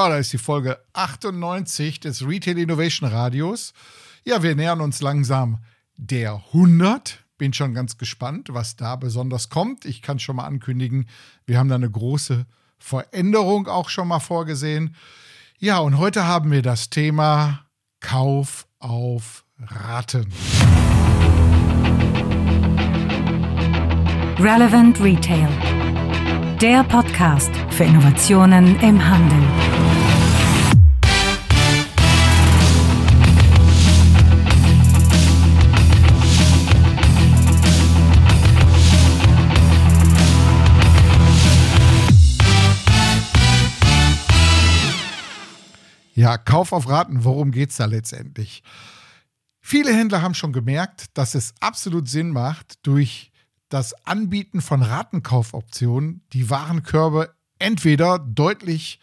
Oh, 0.00 0.06
da 0.06 0.18
ist 0.18 0.32
die 0.32 0.38
Folge 0.38 0.78
98 0.92 1.98
des 1.98 2.24
Retail 2.24 2.56
Innovation 2.56 3.10
Radios. 3.10 3.72
Ja, 4.24 4.44
wir 4.44 4.54
nähern 4.54 4.80
uns 4.80 5.02
langsam 5.02 5.58
der 5.96 6.40
100. 6.52 7.24
Bin 7.36 7.52
schon 7.52 7.74
ganz 7.74 7.98
gespannt, 7.98 8.50
was 8.52 8.76
da 8.76 8.94
besonders 8.94 9.48
kommt. 9.48 9.84
Ich 9.84 10.00
kann 10.00 10.20
schon 10.20 10.36
mal 10.36 10.44
ankündigen, 10.44 11.08
wir 11.46 11.58
haben 11.58 11.68
da 11.68 11.74
eine 11.74 11.90
große 11.90 12.46
Veränderung 12.78 13.66
auch 13.66 13.88
schon 13.88 14.06
mal 14.06 14.20
vorgesehen. 14.20 14.94
Ja, 15.58 15.78
und 15.78 15.98
heute 15.98 16.28
haben 16.28 16.52
wir 16.52 16.62
das 16.62 16.90
Thema 16.90 17.66
Kauf 17.98 18.68
auf 18.78 19.44
Raten. 19.58 20.32
Relevant 24.38 25.00
Retail. 25.00 25.48
Der 26.60 26.84
Podcast 26.84 27.50
für 27.70 27.82
Innovationen 27.84 28.78
im 28.80 29.04
Handel. 29.04 29.87
Ja, 46.18 46.36
Kauf 46.36 46.72
auf 46.72 46.88
Raten, 46.88 47.22
worum 47.22 47.52
geht 47.52 47.70
es 47.70 47.76
da 47.76 47.84
letztendlich? 47.84 48.64
Viele 49.60 49.94
Händler 49.94 50.20
haben 50.20 50.34
schon 50.34 50.52
gemerkt, 50.52 51.16
dass 51.16 51.36
es 51.36 51.54
absolut 51.60 52.08
Sinn 52.08 52.30
macht, 52.30 52.84
durch 52.84 53.30
das 53.68 53.94
Anbieten 54.04 54.60
von 54.60 54.82
Ratenkaufoptionen 54.82 56.24
die 56.32 56.50
Warenkörbe 56.50 57.36
entweder 57.60 58.18
deutlich 58.18 58.98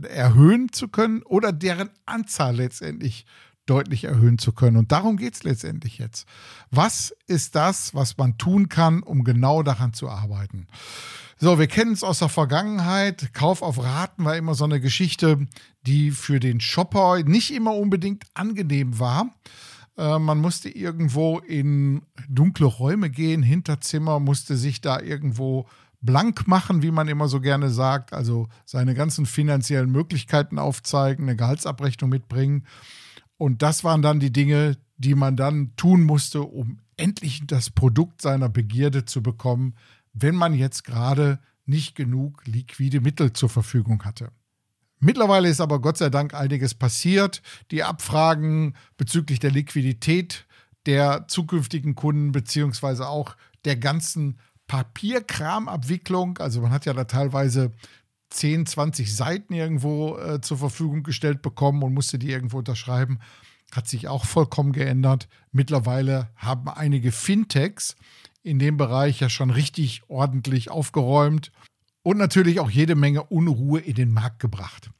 erhöhen 0.00 0.72
zu 0.72 0.86
können 0.86 1.24
oder 1.24 1.50
deren 1.50 1.90
Anzahl 2.06 2.54
letztendlich 2.54 3.26
deutlich 3.70 4.04
erhöhen 4.04 4.38
zu 4.38 4.52
können. 4.52 4.76
Und 4.76 4.90
darum 4.90 5.16
geht 5.16 5.34
es 5.34 5.44
letztendlich 5.44 5.98
jetzt. 5.98 6.26
Was 6.70 7.14
ist 7.28 7.54
das, 7.54 7.94
was 7.94 8.18
man 8.18 8.36
tun 8.36 8.68
kann, 8.68 9.02
um 9.02 9.22
genau 9.22 9.62
daran 9.62 9.92
zu 9.92 10.08
arbeiten? 10.08 10.66
So, 11.38 11.58
wir 11.58 11.68
kennen 11.68 11.92
es 11.92 12.02
aus 12.04 12.18
der 12.18 12.28
Vergangenheit. 12.28 13.32
Kauf 13.32 13.62
auf 13.62 13.82
Raten 13.82 14.24
war 14.24 14.36
immer 14.36 14.54
so 14.54 14.64
eine 14.64 14.80
Geschichte, 14.80 15.46
die 15.86 16.10
für 16.10 16.40
den 16.40 16.60
Shopper 16.60 17.22
nicht 17.22 17.54
immer 17.54 17.74
unbedingt 17.74 18.24
angenehm 18.34 18.98
war. 18.98 19.30
Äh, 19.96 20.18
man 20.18 20.38
musste 20.38 20.68
irgendwo 20.68 21.38
in 21.38 22.02
dunkle 22.28 22.66
Räume 22.66 23.08
gehen, 23.08 23.42
Hinterzimmer, 23.42 24.18
musste 24.18 24.56
sich 24.56 24.80
da 24.80 25.00
irgendwo 25.00 25.66
blank 26.00 26.48
machen, 26.48 26.82
wie 26.82 26.90
man 26.90 27.08
immer 27.08 27.28
so 27.28 27.40
gerne 27.40 27.70
sagt, 27.70 28.12
also 28.12 28.48
seine 28.64 28.94
ganzen 28.94 29.26
finanziellen 29.26 29.90
Möglichkeiten 29.90 30.58
aufzeigen, 30.58 31.24
eine 31.24 31.36
Gehaltsabrechnung 31.36 32.10
mitbringen. 32.10 32.66
Und 33.40 33.62
das 33.62 33.84
waren 33.84 34.02
dann 34.02 34.20
die 34.20 34.34
Dinge, 34.34 34.76
die 34.98 35.14
man 35.14 35.34
dann 35.34 35.74
tun 35.76 36.02
musste, 36.02 36.42
um 36.42 36.78
endlich 36.98 37.40
das 37.46 37.70
Produkt 37.70 38.20
seiner 38.20 38.50
Begierde 38.50 39.06
zu 39.06 39.22
bekommen, 39.22 39.76
wenn 40.12 40.34
man 40.34 40.52
jetzt 40.52 40.84
gerade 40.84 41.38
nicht 41.64 41.94
genug 41.94 42.46
liquide 42.46 43.00
Mittel 43.00 43.32
zur 43.32 43.48
Verfügung 43.48 44.04
hatte. 44.04 44.30
Mittlerweile 44.98 45.48
ist 45.48 45.62
aber 45.62 45.80
Gott 45.80 45.96
sei 45.96 46.10
Dank 46.10 46.34
einiges 46.34 46.74
passiert. 46.74 47.40
Die 47.70 47.82
Abfragen 47.82 48.74
bezüglich 48.98 49.38
der 49.38 49.52
Liquidität 49.52 50.46
der 50.84 51.26
zukünftigen 51.26 51.94
Kunden 51.94 52.32
beziehungsweise 52.32 53.08
auch 53.08 53.38
der 53.64 53.76
ganzen 53.76 54.38
Papierkramabwicklung, 54.66 56.36
also 56.38 56.60
man 56.60 56.72
hat 56.72 56.84
ja 56.84 56.92
da 56.92 57.04
teilweise 57.04 57.72
10, 58.30 58.66
20 58.66 59.14
Seiten 59.14 59.52
irgendwo 59.52 60.16
äh, 60.16 60.40
zur 60.40 60.58
Verfügung 60.58 61.02
gestellt 61.02 61.42
bekommen 61.42 61.82
und 61.82 61.94
musste 61.94 62.18
die 62.18 62.30
irgendwo 62.30 62.58
unterschreiben, 62.58 63.18
hat 63.72 63.88
sich 63.88 64.08
auch 64.08 64.24
vollkommen 64.24 64.72
geändert. 64.72 65.28
Mittlerweile 65.52 66.30
haben 66.36 66.68
einige 66.68 67.12
Fintechs 67.12 67.96
in 68.42 68.58
dem 68.58 68.76
Bereich 68.76 69.20
ja 69.20 69.28
schon 69.28 69.50
richtig 69.50 70.02
ordentlich 70.08 70.70
aufgeräumt 70.70 71.52
und 72.02 72.16
natürlich 72.16 72.60
auch 72.60 72.70
jede 72.70 72.94
Menge 72.94 73.24
Unruhe 73.24 73.80
in 73.80 73.94
den 73.94 74.12
Markt 74.12 74.40
gebracht. 74.40 74.90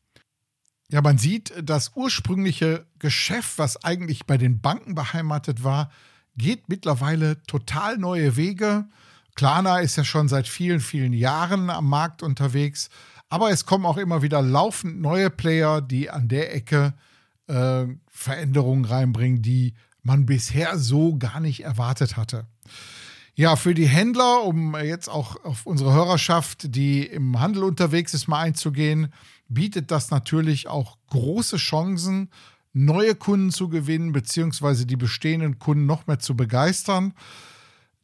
Ja, 0.91 1.01
man 1.01 1.19
sieht, 1.19 1.55
das 1.63 1.93
ursprüngliche 1.95 2.87
Geschäft, 2.99 3.59
was 3.59 3.85
eigentlich 3.85 4.27
bei 4.27 4.37
den 4.37 4.61
Banken 4.61 4.95
beheimatet 4.95 5.63
war, 5.63 5.91
geht 6.37 6.69
mittlerweile 6.69 7.43
total 7.45 7.97
neue 7.97 8.37
Wege. 8.37 8.89
Klarna 9.37 9.79
ist 9.79 9.97
ja 9.97 10.05
schon 10.05 10.29
seit 10.29 10.49
vielen, 10.49 10.81
vielen 10.81 11.13
Jahren 11.13 11.71
am 11.71 11.89
Markt 11.89 12.23
unterwegs, 12.23 12.91
aber 13.31 13.51
es 13.51 13.65
kommen 13.65 13.87
auch 13.87 13.97
immer 13.97 14.21
wieder 14.21 14.43
laufend 14.43 15.01
neue 15.01 15.31
Player, 15.31 15.81
die 15.81 16.11
an 16.11 16.29
der 16.29 16.55
Ecke 16.55 16.95
äh, 17.47 17.87
Veränderungen 18.09 18.85
reinbringen, 18.85 19.41
die 19.41 19.75
man 20.03 20.27
bisher 20.27 20.79
so 20.79 21.17
gar 21.17 21.41
nicht 21.41 21.65
erwartet 21.65 22.17
hatte. 22.17 22.47
Ja, 23.35 23.57
für 23.57 23.73
die 23.73 23.89
Händler, 23.89 24.43
um 24.43 24.77
jetzt 24.77 25.09
auch 25.09 25.43
auf 25.45 25.65
unsere 25.65 25.95
Hörerschaft, 25.95 26.75
die 26.75 27.07
im 27.07 27.41
Handel 27.41 27.65
unterwegs 27.65 28.13
ist, 28.13 28.29
mal 28.29 28.41
einzugehen, 28.41 29.13
bietet 29.49 29.91
das 29.91 30.11
natürlich 30.11 30.69
auch 30.69 30.99
große 31.11 31.57
Chancen, 31.57 32.31
neue 32.73 33.15
Kunden 33.15 33.51
zu 33.51 33.69
gewinnen, 33.69 34.13
beziehungsweise 34.13 34.87
die 34.87 34.97
bestehenden 34.97 35.59
Kunden 35.59 35.87
noch 35.87 36.07
mehr 36.07 36.19
zu 36.19 36.37
begeistern. 36.37 37.15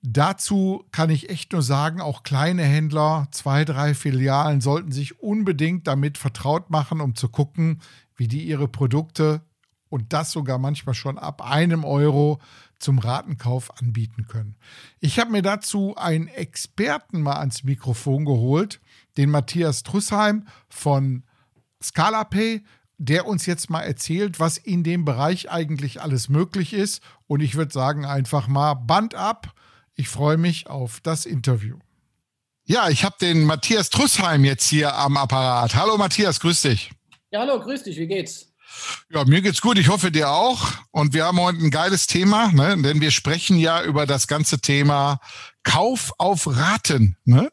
Dazu 0.02 0.84
kann 0.92 1.10
ich 1.10 1.30
echt 1.30 1.52
nur 1.52 1.62
sagen, 1.62 2.00
auch 2.00 2.22
kleine 2.22 2.62
Händler, 2.62 3.28
zwei, 3.32 3.64
drei 3.64 3.94
Filialen 3.94 4.60
sollten 4.60 4.92
sich 4.92 5.20
unbedingt 5.20 5.86
damit 5.86 6.18
vertraut 6.18 6.70
machen, 6.70 7.00
um 7.00 7.14
zu 7.14 7.28
gucken, 7.28 7.80
wie 8.14 8.28
die 8.28 8.44
ihre 8.44 8.68
Produkte 8.68 9.42
und 9.88 10.12
das 10.12 10.32
sogar 10.32 10.58
manchmal 10.58 10.94
schon 10.94 11.18
ab 11.18 11.42
einem 11.42 11.84
Euro 11.84 12.40
zum 12.78 12.98
Ratenkauf 12.98 13.78
anbieten 13.80 14.26
können. 14.26 14.56
Ich 15.00 15.18
habe 15.18 15.32
mir 15.32 15.42
dazu 15.42 15.94
einen 15.96 16.28
Experten 16.28 17.22
mal 17.22 17.38
ans 17.38 17.64
Mikrofon 17.64 18.24
geholt, 18.24 18.80
den 19.16 19.30
Matthias 19.30 19.82
Trussheim 19.82 20.46
von 20.68 21.24
ScalaPay, 21.82 22.62
der 22.98 23.26
uns 23.26 23.46
jetzt 23.46 23.70
mal 23.70 23.82
erzählt, 23.82 24.40
was 24.40 24.58
in 24.58 24.82
dem 24.82 25.04
Bereich 25.04 25.50
eigentlich 25.50 26.00
alles 26.00 26.28
möglich 26.28 26.72
ist. 26.72 27.02
Und 27.26 27.40
ich 27.40 27.54
würde 27.54 27.72
sagen, 27.72 28.04
einfach 28.04 28.48
mal 28.48 28.74
Band 28.74 29.14
ab. 29.14 29.54
Ich 29.98 30.08
freue 30.10 30.36
mich 30.36 30.66
auf 30.66 31.00
das 31.00 31.24
Interview. 31.24 31.78
Ja, 32.66 32.90
ich 32.90 33.02
habe 33.02 33.16
den 33.18 33.44
Matthias 33.44 33.88
Trussheim 33.88 34.44
jetzt 34.44 34.68
hier 34.68 34.94
am 34.94 35.16
Apparat. 35.16 35.74
Hallo 35.74 35.96
Matthias, 35.96 36.38
grüß 36.40 36.62
dich. 36.62 36.90
Ja, 37.30 37.40
hallo, 37.40 37.58
grüß 37.58 37.84
dich, 37.84 37.96
wie 37.96 38.06
geht's? 38.06 38.52
Ja, 39.08 39.24
mir 39.24 39.40
geht's 39.40 39.62
gut. 39.62 39.78
Ich 39.78 39.88
hoffe 39.88 40.10
dir 40.10 40.30
auch. 40.30 40.70
Und 40.90 41.14
wir 41.14 41.24
haben 41.24 41.40
heute 41.40 41.60
ein 41.60 41.70
geiles 41.70 42.06
Thema, 42.06 42.52
ne? 42.52 42.76
denn 42.82 43.00
wir 43.00 43.10
sprechen 43.10 43.58
ja 43.58 43.82
über 43.82 44.04
das 44.04 44.26
ganze 44.26 44.60
Thema 44.60 45.18
Kauf 45.62 46.12
auf 46.18 46.46
Raten. 46.46 47.16
Ne? 47.24 47.50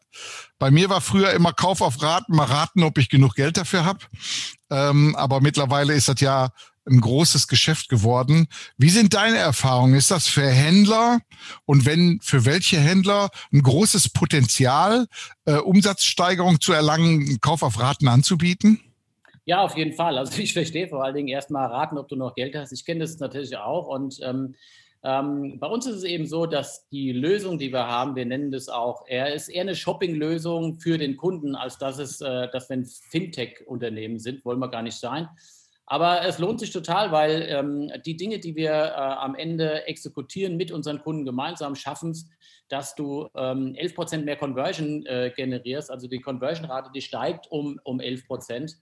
Bei 0.58 0.70
mir 0.70 0.90
war 0.90 1.00
früher 1.00 1.32
immer 1.32 1.54
Kauf 1.54 1.80
auf 1.80 2.02
Raten, 2.02 2.36
mal 2.36 2.44
raten, 2.44 2.82
ob 2.82 2.98
ich 2.98 3.08
genug 3.08 3.36
Geld 3.36 3.56
dafür 3.56 3.86
habe. 3.86 4.00
Ähm, 4.70 5.16
aber 5.16 5.40
mittlerweile 5.40 5.94
ist 5.94 6.08
das 6.08 6.20
ja 6.20 6.50
ein 6.86 7.00
großes 7.00 7.48
Geschäft 7.48 7.88
geworden. 7.88 8.48
Wie 8.76 8.90
sind 8.90 9.14
deine 9.14 9.38
Erfahrungen? 9.38 9.94
Ist 9.94 10.10
das 10.10 10.26
für 10.26 10.46
Händler 10.46 11.20
und 11.64 11.86
wenn 11.86 12.18
für 12.22 12.44
welche 12.44 12.78
Händler 12.78 13.30
ein 13.52 13.62
großes 13.62 14.10
Potenzial, 14.10 15.06
äh, 15.46 15.56
Umsatzsteigerung 15.56 16.60
zu 16.60 16.72
erlangen, 16.72 17.38
Kauf 17.40 17.62
auf 17.62 17.78
Raten 17.80 18.08
anzubieten? 18.08 18.80
Ja, 19.46 19.62
auf 19.62 19.76
jeden 19.76 19.94
Fall. 19.94 20.18
Also 20.18 20.38
ich 20.42 20.52
verstehe 20.52 20.88
vor 20.88 21.04
allen 21.04 21.14
Dingen 21.14 21.28
erstmal 21.28 21.66
raten, 21.66 21.98
ob 21.98 22.08
du 22.08 22.16
noch 22.16 22.34
Geld 22.34 22.54
hast. 22.54 22.72
Ich 22.72 22.84
kenne 22.84 23.00
das 23.00 23.18
natürlich 23.18 23.56
auch. 23.56 23.88
Und 23.88 24.20
ähm, 24.22 24.54
ähm, 25.02 25.58
bei 25.60 25.66
uns 25.66 25.86
ist 25.86 25.96
es 25.96 26.04
eben 26.04 26.26
so, 26.26 26.46
dass 26.46 26.88
die 26.88 27.12
Lösung, 27.12 27.58
die 27.58 27.72
wir 27.72 27.86
haben, 27.86 28.16
wir 28.16 28.24
nennen 28.24 28.50
das 28.50 28.70
auch, 28.70 29.04
er 29.06 29.34
ist 29.34 29.48
eher 29.48 29.60
eine 29.60 29.76
Shopping-Lösung 29.76 30.80
für 30.80 30.96
den 30.96 31.18
Kunden, 31.18 31.54
als 31.54 31.76
dass 31.76 31.98
es, 31.98 32.22
äh, 32.22 32.48
dass 32.50 32.70
wir 32.70 32.78
ein 32.78 32.86
Fintech-Unternehmen 32.86 34.18
sind, 34.18 34.44
wollen 34.46 34.58
wir 34.60 34.70
gar 34.70 34.82
nicht 34.82 34.96
sein. 34.96 35.28
Aber 35.86 36.24
es 36.24 36.38
lohnt 36.38 36.60
sich 36.60 36.70
total, 36.70 37.12
weil 37.12 37.46
ähm, 37.48 37.92
die 38.06 38.16
Dinge, 38.16 38.38
die 38.38 38.56
wir 38.56 38.70
äh, 38.70 38.94
am 38.94 39.34
Ende 39.34 39.86
exekutieren 39.86 40.56
mit 40.56 40.72
unseren 40.72 41.00
Kunden 41.00 41.24
gemeinsam, 41.24 41.74
schaffen 41.74 42.12
es, 42.12 42.28
dass 42.68 42.94
du 42.94 43.28
ähm, 43.36 43.74
11 43.74 43.94
Prozent 43.94 44.24
mehr 44.24 44.36
Conversion 44.36 45.04
äh, 45.04 45.30
generierst. 45.36 45.90
Also 45.90 46.08
die 46.08 46.20
Conversion-Rate, 46.20 46.90
die 46.94 47.02
steigt 47.02 47.50
um, 47.50 47.78
um 47.84 48.00
11 48.00 48.26
Prozent 48.26 48.76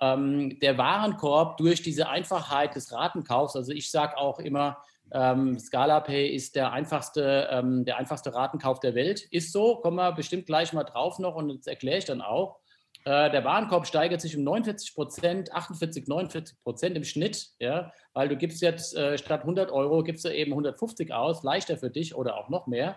ähm, 0.00 0.58
der 0.60 0.78
Warenkorb 0.78 1.56
durch 1.56 1.82
diese 1.82 2.08
Einfachheit 2.08 2.74
des 2.74 2.92
Ratenkaufs, 2.92 3.56
also 3.56 3.72
ich 3.72 3.90
sage 3.90 4.16
auch 4.16 4.38
immer, 4.38 4.78
ähm, 5.12 5.58
ScalaPay 5.58 6.28
ist 6.28 6.56
der 6.56 6.72
einfachste, 6.72 7.48
ähm, 7.50 7.84
der 7.84 7.98
einfachste 7.98 8.34
Ratenkauf 8.34 8.80
der 8.80 8.94
Welt. 8.94 9.20
Ist 9.30 9.52
so, 9.52 9.76
kommen 9.76 9.96
wir 9.96 10.12
bestimmt 10.12 10.46
gleich 10.46 10.72
mal 10.72 10.82
drauf 10.82 11.18
noch 11.18 11.36
und 11.36 11.48
das 11.56 11.66
erkläre 11.66 11.98
ich 11.98 12.04
dann 12.04 12.20
auch. 12.20 12.58
Äh, 13.04 13.30
der 13.30 13.44
Warenkorb 13.44 13.86
steigert 13.86 14.22
sich 14.22 14.36
um 14.36 14.44
49 14.44 14.94
Prozent, 14.94 15.52
48, 15.52 16.08
49 16.08 16.56
Prozent 16.62 16.96
im 16.96 17.04
Schnitt, 17.04 17.48
ja, 17.58 17.92
weil 18.14 18.28
du 18.28 18.36
gibst 18.36 18.62
jetzt 18.62 18.96
äh, 18.96 19.18
statt 19.18 19.42
100 19.42 19.70
Euro, 19.70 20.02
gibst 20.02 20.24
du 20.24 20.34
eben 20.34 20.52
150 20.52 21.12
aus, 21.12 21.42
leichter 21.42 21.76
für 21.76 21.90
dich 21.90 22.14
oder 22.14 22.38
auch 22.38 22.48
noch 22.48 22.66
mehr. 22.66 22.96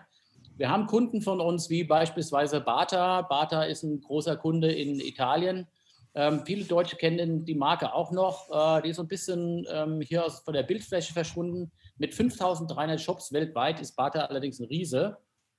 Wir 0.56 0.70
haben 0.70 0.86
Kunden 0.86 1.20
von 1.20 1.40
uns 1.40 1.68
wie 1.70 1.84
beispielsweise 1.84 2.60
Bata. 2.60 3.22
Bata 3.22 3.64
ist 3.64 3.84
ein 3.84 4.00
großer 4.00 4.36
Kunde 4.36 4.72
in 4.72 4.98
Italien 4.98 5.68
Ähm, 6.14 6.42
viele 6.44 6.64
Deutsche 6.64 6.96
kennen 6.96 7.44
die 7.44 7.54
Marke 7.54 7.92
auch 7.92 8.10
noch. 8.10 8.48
Äh, 8.50 8.82
die 8.82 8.88
ist 8.88 8.96
so 8.96 9.02
ein 9.02 9.08
bisschen 9.08 9.66
ähm, 9.70 10.00
hier 10.00 10.24
aus, 10.24 10.40
von 10.40 10.54
der 10.54 10.64
Bildfläche 10.64 11.12
verschwunden. 11.12 11.70
Mit 11.98 12.14
5300 12.14 13.00
Shops 13.00 13.32
weltweit 13.32 13.78
ist 13.78 13.94
Bata 13.94 14.20
allerdings 14.24 14.58
ein 14.58 14.66
Riese. 14.66 15.18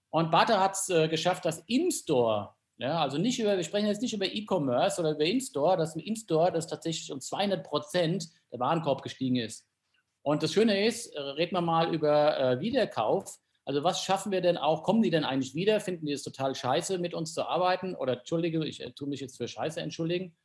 Und 0.10 0.32
Bata 0.32 0.60
hat 0.60 0.74
es 0.74 0.90
äh, 0.90 1.08
geschafft, 1.08 1.46
dass 1.46 1.64
In-Store, 1.68 2.56
ja, 2.80 3.02
also 3.02 3.18
nicht 3.18 3.38
über, 3.40 3.58
wir 3.58 3.64
sprechen 3.66 3.88
jetzt 3.88 4.02
nicht 4.02 4.14
über 4.14 4.26
E-Commerce 4.26 5.02
oder 5.02 5.12
über 5.12 5.26
In-Store, 5.26 5.76
dass 5.76 5.96
im 5.96 6.02
In-Store 6.02 6.50
das 6.52 6.66
tatsächlich 6.66 7.12
um 7.12 7.20
200 7.20 7.62
Prozent 7.62 8.30
der 8.54 8.60
Warenkorb 8.60 9.02
gestiegen 9.04 9.36
ist. 9.36 9.68
Und 10.22 10.44
das 10.44 10.54
Schöne 10.54 10.86
ist, 10.86 11.08
äh, 11.08 11.20
reden 11.20 11.56
wir 11.56 11.62
mal 11.62 11.94
über 11.94 12.40
äh, 12.40 12.60
Wiederkauf. 12.62 13.38
Also 13.66 13.84
was 13.84 14.02
schaffen 14.02 14.32
wir 14.32 14.40
denn 14.40 14.58
auch? 14.58 14.84
Kommen 14.84 15.02
die 15.02 15.10
denn 15.10 15.26
eigentlich 15.26 15.56
wieder? 15.56 15.82
Finden 15.82 16.06
die 16.06 16.14
es 16.14 16.24
total 16.24 16.56
scheiße, 16.56 17.00
mit 17.00 17.14
uns 17.14 17.34
zu 17.34 17.46
arbeiten? 17.46 17.96
Oder 17.96 18.20
entschuldige, 18.20 18.66
ich 18.66 18.82
äh, 18.82 18.92
tue 18.92 19.10
mich 19.10 19.20
jetzt 19.20 19.36
für 19.36 19.50
scheiße 19.50 19.82
entschuldigen. 19.82 20.38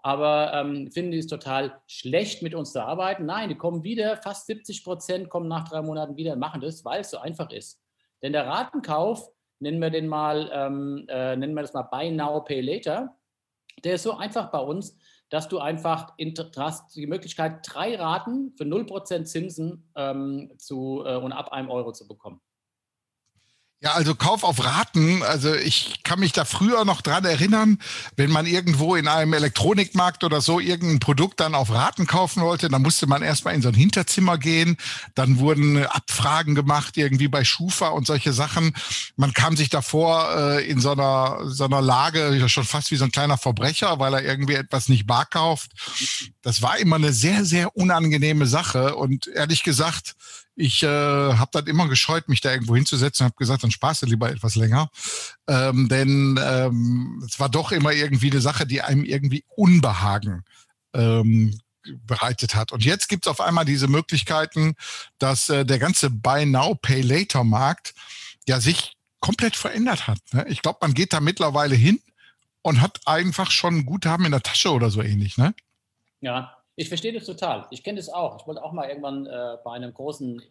Aber 0.00 0.52
ähm, 0.52 0.92
finden 0.92 1.12
die 1.12 1.18
es 1.18 1.26
total 1.26 1.80
schlecht, 1.86 2.42
mit 2.42 2.54
uns 2.54 2.72
zu 2.72 2.84
arbeiten? 2.84 3.24
Nein, 3.24 3.48
die 3.48 3.56
kommen 3.56 3.82
wieder. 3.82 4.18
Fast 4.18 4.46
70 4.46 4.84
Prozent 4.84 5.30
kommen 5.30 5.48
nach 5.48 5.66
drei 5.66 5.80
Monaten 5.80 6.16
wieder 6.16 6.34
und 6.34 6.38
machen 6.38 6.60
das, 6.60 6.84
weil 6.84 7.00
es 7.00 7.10
so 7.10 7.18
einfach 7.18 7.50
ist. 7.50 7.80
Denn 8.22 8.32
der 8.34 8.46
Ratenkauf, 8.46 9.30
nennen 9.60 9.80
wir 9.80 9.90
den 9.90 10.08
mal, 10.08 10.50
ähm, 10.52 11.04
äh, 11.08 11.36
nennen 11.36 11.54
wir 11.54 11.62
das 11.62 11.74
mal 11.74 11.82
Buy 11.82 12.10
Now, 12.10 12.40
Pay 12.40 12.60
Later, 12.60 13.16
der 13.84 13.94
ist 13.94 14.02
so 14.02 14.16
einfach 14.16 14.50
bei 14.50 14.60
uns, 14.60 14.96
dass 15.30 15.48
du 15.48 15.58
einfach 15.58 16.14
hast 16.56 16.96
die 16.96 17.06
Möglichkeit, 17.06 17.60
drei 17.64 17.96
Raten 17.96 18.54
für 18.56 18.64
0% 18.64 19.24
Zinsen 19.24 19.90
ähm, 19.94 20.52
zu, 20.56 21.04
äh, 21.04 21.16
und 21.16 21.32
ab 21.32 21.52
einem 21.52 21.70
Euro 21.70 21.92
zu 21.92 22.08
bekommen. 22.08 22.40
Ja, 23.80 23.92
also 23.92 24.16
Kauf 24.16 24.42
auf 24.42 24.64
Raten. 24.64 25.22
Also 25.22 25.54
ich 25.54 26.02
kann 26.02 26.18
mich 26.18 26.32
da 26.32 26.44
früher 26.44 26.84
noch 26.84 27.00
dran 27.00 27.24
erinnern, 27.24 27.78
wenn 28.16 28.28
man 28.28 28.44
irgendwo 28.44 28.96
in 28.96 29.06
einem 29.06 29.34
Elektronikmarkt 29.34 30.24
oder 30.24 30.40
so 30.40 30.58
irgendein 30.58 30.98
Produkt 30.98 31.38
dann 31.38 31.54
auf 31.54 31.70
Raten 31.70 32.08
kaufen 32.08 32.42
wollte, 32.42 32.68
dann 32.68 32.82
musste 32.82 33.06
man 33.06 33.22
erstmal 33.22 33.54
in 33.54 33.62
so 33.62 33.68
ein 33.68 33.76
Hinterzimmer 33.76 34.36
gehen. 34.36 34.78
Dann 35.14 35.38
wurden 35.38 35.86
Abfragen 35.86 36.56
gemacht, 36.56 36.96
irgendwie 36.96 37.28
bei 37.28 37.44
Schufa 37.44 37.90
und 37.90 38.04
solche 38.04 38.32
Sachen. 38.32 38.74
Man 39.14 39.32
kam 39.32 39.56
sich 39.56 39.68
davor 39.68 40.28
äh, 40.36 40.68
in 40.68 40.80
so 40.80 40.90
einer, 40.90 41.38
so 41.44 41.64
einer 41.64 41.80
Lage 41.80 42.48
schon 42.48 42.64
fast 42.64 42.90
wie 42.90 42.96
so 42.96 43.04
ein 43.04 43.12
kleiner 43.12 43.38
Verbrecher, 43.38 44.00
weil 44.00 44.12
er 44.12 44.24
irgendwie 44.24 44.54
etwas 44.54 44.88
nicht 44.88 45.06
bar 45.06 45.26
kauft. 45.26 45.70
Das 46.42 46.62
war 46.62 46.78
immer 46.78 46.96
eine 46.96 47.12
sehr, 47.12 47.44
sehr 47.44 47.76
unangenehme 47.76 48.46
Sache. 48.46 48.96
Und 48.96 49.28
ehrlich 49.28 49.62
gesagt, 49.62 50.16
ich 50.60 50.82
äh, 50.82 50.86
habe 50.88 51.50
dann 51.52 51.68
immer 51.68 51.86
gescheut, 51.88 52.28
mich 52.28 52.40
da 52.40 52.50
irgendwo 52.50 52.74
hinzusetzen 52.74 53.24
und 53.24 53.30
habe 53.30 53.38
gesagt, 53.38 53.62
dann 53.68 53.72
sparst 53.72 54.02
du 54.02 54.06
lieber 54.06 54.30
etwas 54.30 54.56
länger. 54.56 54.90
Ähm, 55.46 55.88
denn 55.88 56.40
ähm, 56.42 57.22
es 57.26 57.38
war 57.38 57.48
doch 57.48 57.72
immer 57.72 57.92
irgendwie 57.92 58.30
eine 58.30 58.40
Sache, 58.40 58.66
die 58.66 58.80
einem 58.80 59.04
irgendwie 59.04 59.44
Unbehagen 59.56 60.44
ähm, 60.94 61.58
bereitet 62.06 62.54
hat. 62.54 62.72
Und 62.72 62.84
jetzt 62.84 63.08
gibt 63.08 63.26
es 63.26 63.30
auf 63.30 63.40
einmal 63.40 63.64
diese 63.64 63.88
Möglichkeiten, 63.88 64.74
dass 65.18 65.48
äh, 65.48 65.64
der 65.64 65.78
ganze 65.78 66.10
Buy 66.10 66.46
Now, 66.46 66.74
Pay 66.74 67.02
Later 67.02 67.44
Markt 67.44 67.94
ja 68.46 68.60
sich 68.60 68.96
komplett 69.20 69.56
verändert 69.56 70.06
hat. 70.06 70.18
Ne? 70.32 70.46
Ich 70.48 70.62
glaube, 70.62 70.78
man 70.82 70.94
geht 70.94 71.12
da 71.12 71.20
mittlerweile 71.20 71.74
hin 71.74 72.00
und 72.62 72.80
hat 72.80 73.00
einfach 73.06 73.50
schon 73.50 73.84
Guthaben 73.84 74.24
in 74.26 74.32
der 74.32 74.42
Tasche 74.42 74.70
oder 74.70 74.90
so 74.90 75.02
ähnlich. 75.02 75.36
Ne? 75.36 75.54
Ja, 76.20 76.56
ich 76.76 76.88
verstehe 76.88 77.12
das 77.12 77.24
total. 77.24 77.66
Ich 77.70 77.82
kenne 77.82 77.96
das 77.96 78.08
auch. 78.08 78.40
Ich 78.40 78.46
wollte 78.46 78.62
auch 78.62 78.72
mal 78.72 78.88
irgendwann 78.88 79.26
äh, 79.26 79.56
bei 79.64 79.72
einem 79.72 79.92
großen 79.92 80.42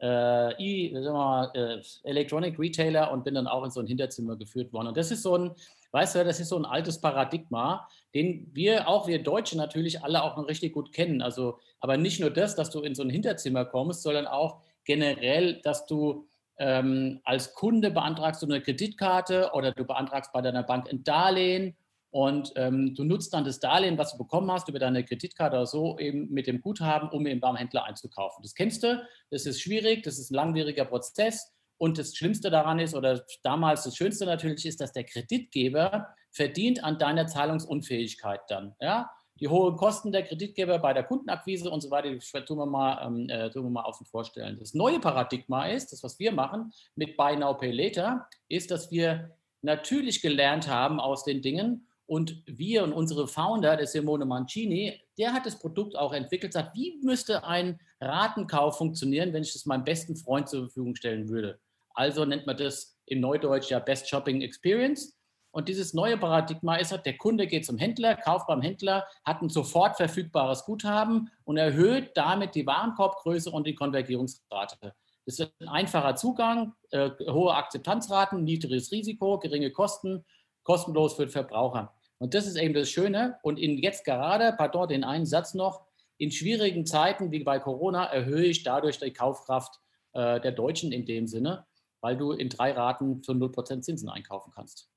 äh, 0.00 0.52
e, 0.62 0.92
mal, 1.10 1.50
äh, 1.54 1.82
Electronic 2.08 2.58
Retailer 2.58 3.12
und 3.12 3.24
bin 3.24 3.34
dann 3.34 3.46
auch 3.46 3.64
in 3.64 3.70
so 3.70 3.80
ein 3.80 3.86
Hinterzimmer 3.86 4.36
geführt 4.36 4.72
worden. 4.72 4.88
Und 4.88 4.96
das 4.96 5.10
ist 5.10 5.22
so 5.22 5.36
ein, 5.36 5.52
weißt 5.92 6.16
du, 6.16 6.24
das 6.24 6.40
ist 6.40 6.48
so 6.48 6.58
ein 6.58 6.64
altes 6.64 7.00
Paradigma, 7.00 7.88
den 8.14 8.50
wir, 8.52 8.88
auch 8.88 9.06
wir 9.06 9.22
Deutsche 9.22 9.56
natürlich 9.56 10.02
alle 10.02 10.22
auch 10.22 10.36
noch 10.36 10.48
richtig 10.48 10.72
gut 10.72 10.92
kennen. 10.92 11.22
Also, 11.22 11.58
aber 11.80 11.96
nicht 11.96 12.20
nur 12.20 12.30
das, 12.30 12.56
dass 12.56 12.70
du 12.70 12.80
in 12.80 12.94
so 12.94 13.02
ein 13.02 13.10
Hinterzimmer 13.10 13.64
kommst, 13.64 14.02
sondern 14.02 14.26
auch 14.26 14.60
generell, 14.84 15.60
dass 15.62 15.86
du 15.86 16.26
ähm, 16.58 17.20
als 17.24 17.54
Kunde 17.54 17.90
beantragst 17.90 18.42
du 18.42 18.46
eine 18.46 18.60
Kreditkarte 18.60 19.50
oder 19.54 19.72
du 19.72 19.84
beantragst 19.84 20.32
bei 20.32 20.40
deiner 20.40 20.62
Bank 20.62 20.88
ein 20.88 21.02
Darlehen 21.02 21.76
und 22.14 22.52
ähm, 22.54 22.94
du 22.94 23.02
nutzt 23.02 23.34
dann 23.34 23.44
das 23.44 23.58
Darlehen, 23.58 23.98
was 23.98 24.12
du 24.12 24.18
bekommen 24.18 24.48
hast, 24.52 24.68
über 24.68 24.78
deine 24.78 25.04
Kreditkarte 25.04 25.56
oder 25.56 25.66
so, 25.66 25.98
eben 25.98 26.32
mit 26.32 26.46
dem 26.46 26.60
Guthaben, 26.60 27.08
um 27.08 27.26
eben 27.26 27.40
beim 27.40 27.56
Händler 27.56 27.86
einzukaufen. 27.86 28.40
Das 28.44 28.54
kennst 28.54 28.84
du, 28.84 29.04
das 29.32 29.46
ist 29.46 29.60
schwierig, 29.60 30.04
das 30.04 30.20
ist 30.20 30.30
ein 30.30 30.36
langwieriger 30.36 30.84
Prozess. 30.84 31.52
Und 31.76 31.98
das 31.98 32.14
Schlimmste 32.14 32.50
daran 32.50 32.78
ist, 32.78 32.94
oder 32.94 33.24
damals 33.42 33.82
das 33.82 33.96
Schönste 33.96 34.26
natürlich 34.26 34.64
ist, 34.64 34.80
dass 34.80 34.92
der 34.92 35.02
Kreditgeber 35.02 36.06
verdient 36.30 36.84
an 36.84 37.00
deiner 37.00 37.26
Zahlungsunfähigkeit 37.26 38.42
dann. 38.46 38.76
Ja? 38.80 39.10
Die 39.40 39.48
hohen 39.48 39.74
Kosten 39.74 40.12
der 40.12 40.22
Kreditgeber 40.22 40.78
bei 40.78 40.92
der 40.92 41.02
Kundenakquise 41.02 41.68
und 41.68 41.80
so 41.80 41.90
weiter, 41.90 42.10
die 42.10 42.44
tun 42.44 42.58
wir 42.58 42.66
mal, 42.66 43.04
ähm, 43.04 43.28
äh, 43.28 43.50
tun 43.50 43.64
wir 43.64 43.70
mal 43.70 43.82
außen 43.82 44.06
vorstellen. 44.06 44.56
Das 44.60 44.72
neue 44.72 45.00
Paradigma 45.00 45.66
ist, 45.66 45.90
das, 45.90 46.04
was 46.04 46.20
wir 46.20 46.30
machen 46.30 46.72
mit 46.94 47.16
Buy 47.16 47.36
Now, 47.36 47.54
Pay 47.54 47.72
Later, 47.72 48.28
ist, 48.48 48.70
dass 48.70 48.92
wir 48.92 49.36
natürlich 49.62 50.22
gelernt 50.22 50.68
haben 50.68 51.00
aus 51.00 51.24
den 51.24 51.42
Dingen, 51.42 51.88
und 52.06 52.42
wir 52.46 52.84
und 52.84 52.92
unsere 52.92 53.26
Founder, 53.26 53.76
der 53.76 53.86
Simone 53.86 54.26
Mancini, 54.26 55.00
der 55.18 55.32
hat 55.32 55.46
das 55.46 55.58
Produkt 55.58 55.96
auch 55.96 56.12
entwickelt, 56.12 56.52
sagt, 56.52 56.76
wie 56.76 56.98
müsste 57.02 57.44
ein 57.44 57.80
Ratenkauf 58.00 58.76
funktionieren, 58.76 59.32
wenn 59.32 59.42
ich 59.42 59.52
das 59.52 59.66
meinem 59.66 59.84
besten 59.84 60.16
Freund 60.16 60.48
zur 60.48 60.64
Verfügung 60.64 60.94
stellen 60.96 61.28
würde. 61.28 61.58
Also 61.94 62.24
nennt 62.24 62.46
man 62.46 62.56
das 62.56 62.98
im 63.06 63.20
Neudeutsch 63.20 63.70
ja 63.70 63.78
Best 63.78 64.08
Shopping 64.08 64.42
Experience. 64.42 65.16
Und 65.50 65.68
dieses 65.68 65.94
neue 65.94 66.18
Paradigma 66.18 66.76
ist, 66.76 66.90
halt, 66.90 67.06
der 67.06 67.16
Kunde 67.16 67.46
geht 67.46 67.64
zum 67.64 67.78
Händler, 67.78 68.16
kauft 68.16 68.48
beim 68.48 68.60
Händler, 68.60 69.06
hat 69.24 69.40
ein 69.40 69.48
sofort 69.48 69.96
verfügbares 69.96 70.64
Guthaben 70.64 71.30
und 71.44 71.56
erhöht 71.56 72.10
damit 72.16 72.56
die 72.56 72.66
Warenkorbgröße 72.66 73.50
und 73.50 73.66
die 73.66 73.76
Konvergierungsrate. 73.76 74.94
Das 75.24 75.38
ist 75.38 75.52
ein 75.60 75.68
einfacher 75.68 76.16
Zugang, 76.16 76.74
äh, 76.90 77.10
hohe 77.30 77.54
Akzeptanzraten, 77.54 78.42
niedriges 78.42 78.90
Risiko, 78.90 79.38
geringe 79.38 79.70
Kosten 79.70 80.24
kostenlos 80.64 81.14
für 81.14 81.26
den 81.26 81.30
Verbraucher. 81.30 81.93
Und 82.18 82.34
das 82.34 82.46
ist 82.46 82.56
eben 82.56 82.74
das 82.74 82.90
Schöne. 82.90 83.38
Und 83.42 83.58
in 83.58 83.78
jetzt 83.78 84.04
gerade, 84.04 84.54
pardon, 84.56 84.88
den 84.88 85.04
einen 85.04 85.26
Satz 85.26 85.54
noch, 85.54 85.86
in 86.16 86.30
schwierigen 86.30 86.86
Zeiten 86.86 87.32
wie 87.32 87.42
bei 87.42 87.58
Corona 87.58 88.04
erhöhe 88.04 88.44
ich 88.44 88.62
dadurch 88.62 88.98
die 88.98 89.12
Kaufkraft 89.12 89.80
äh, 90.12 90.40
der 90.40 90.52
Deutschen 90.52 90.92
in 90.92 91.06
dem 91.06 91.26
Sinne, 91.26 91.66
weil 92.00 92.16
du 92.16 92.32
in 92.32 92.48
drei 92.48 92.72
Raten 92.72 93.22
für 93.24 93.32
0% 93.32 93.80
Zinsen 93.82 94.08
einkaufen 94.08 94.52
kannst. 94.54 94.88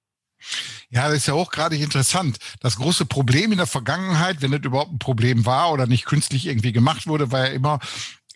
Ja, 0.90 1.08
das 1.08 1.18
ist 1.18 1.28
ja 1.28 1.34
auch 1.34 1.52
gerade 1.52 1.75
interessant. 1.75 2.38
Das 2.62 2.78
große 2.78 3.06
Problem 3.06 3.52
in 3.52 3.58
der 3.58 3.68
Vergangenheit, 3.68 4.42
wenn 4.42 4.52
das 4.52 4.62
überhaupt 4.64 4.94
ein 4.94 5.00
Problem 5.00 5.46
war 5.46 5.74
oder 5.74 5.88
nicht 5.88 6.06
künstlich 6.06 6.46
irgendwie 6.46 6.71
gemacht 6.71 7.07
wurde, 7.07 7.31
war 7.31 7.47
ja 7.47 7.54
immer, 7.54 7.80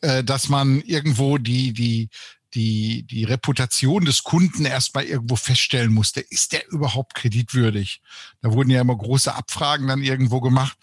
äh, 0.01 0.23
dass 0.23 0.49
man 0.49 0.81
irgendwo 0.81 1.37
die, 1.37 1.71
die, 1.73 2.09
die, 2.53 3.03
die 3.03 3.23
Reputation 3.23 4.05
des 4.05 4.23
Kunden 4.23 4.65
erstmal 4.65 5.05
irgendwo 5.05 5.35
feststellen 5.35 5.93
musste. 5.93 6.19
Ist 6.21 6.53
der 6.53 6.67
überhaupt 6.69 7.15
kreditwürdig? 7.15 8.01
Da 8.41 8.51
wurden 8.51 8.69
ja 8.69 8.81
immer 8.81 8.97
große 8.97 9.33
Abfragen 9.33 9.87
dann 9.87 10.03
irgendwo 10.03 10.41
gemacht. 10.41 10.77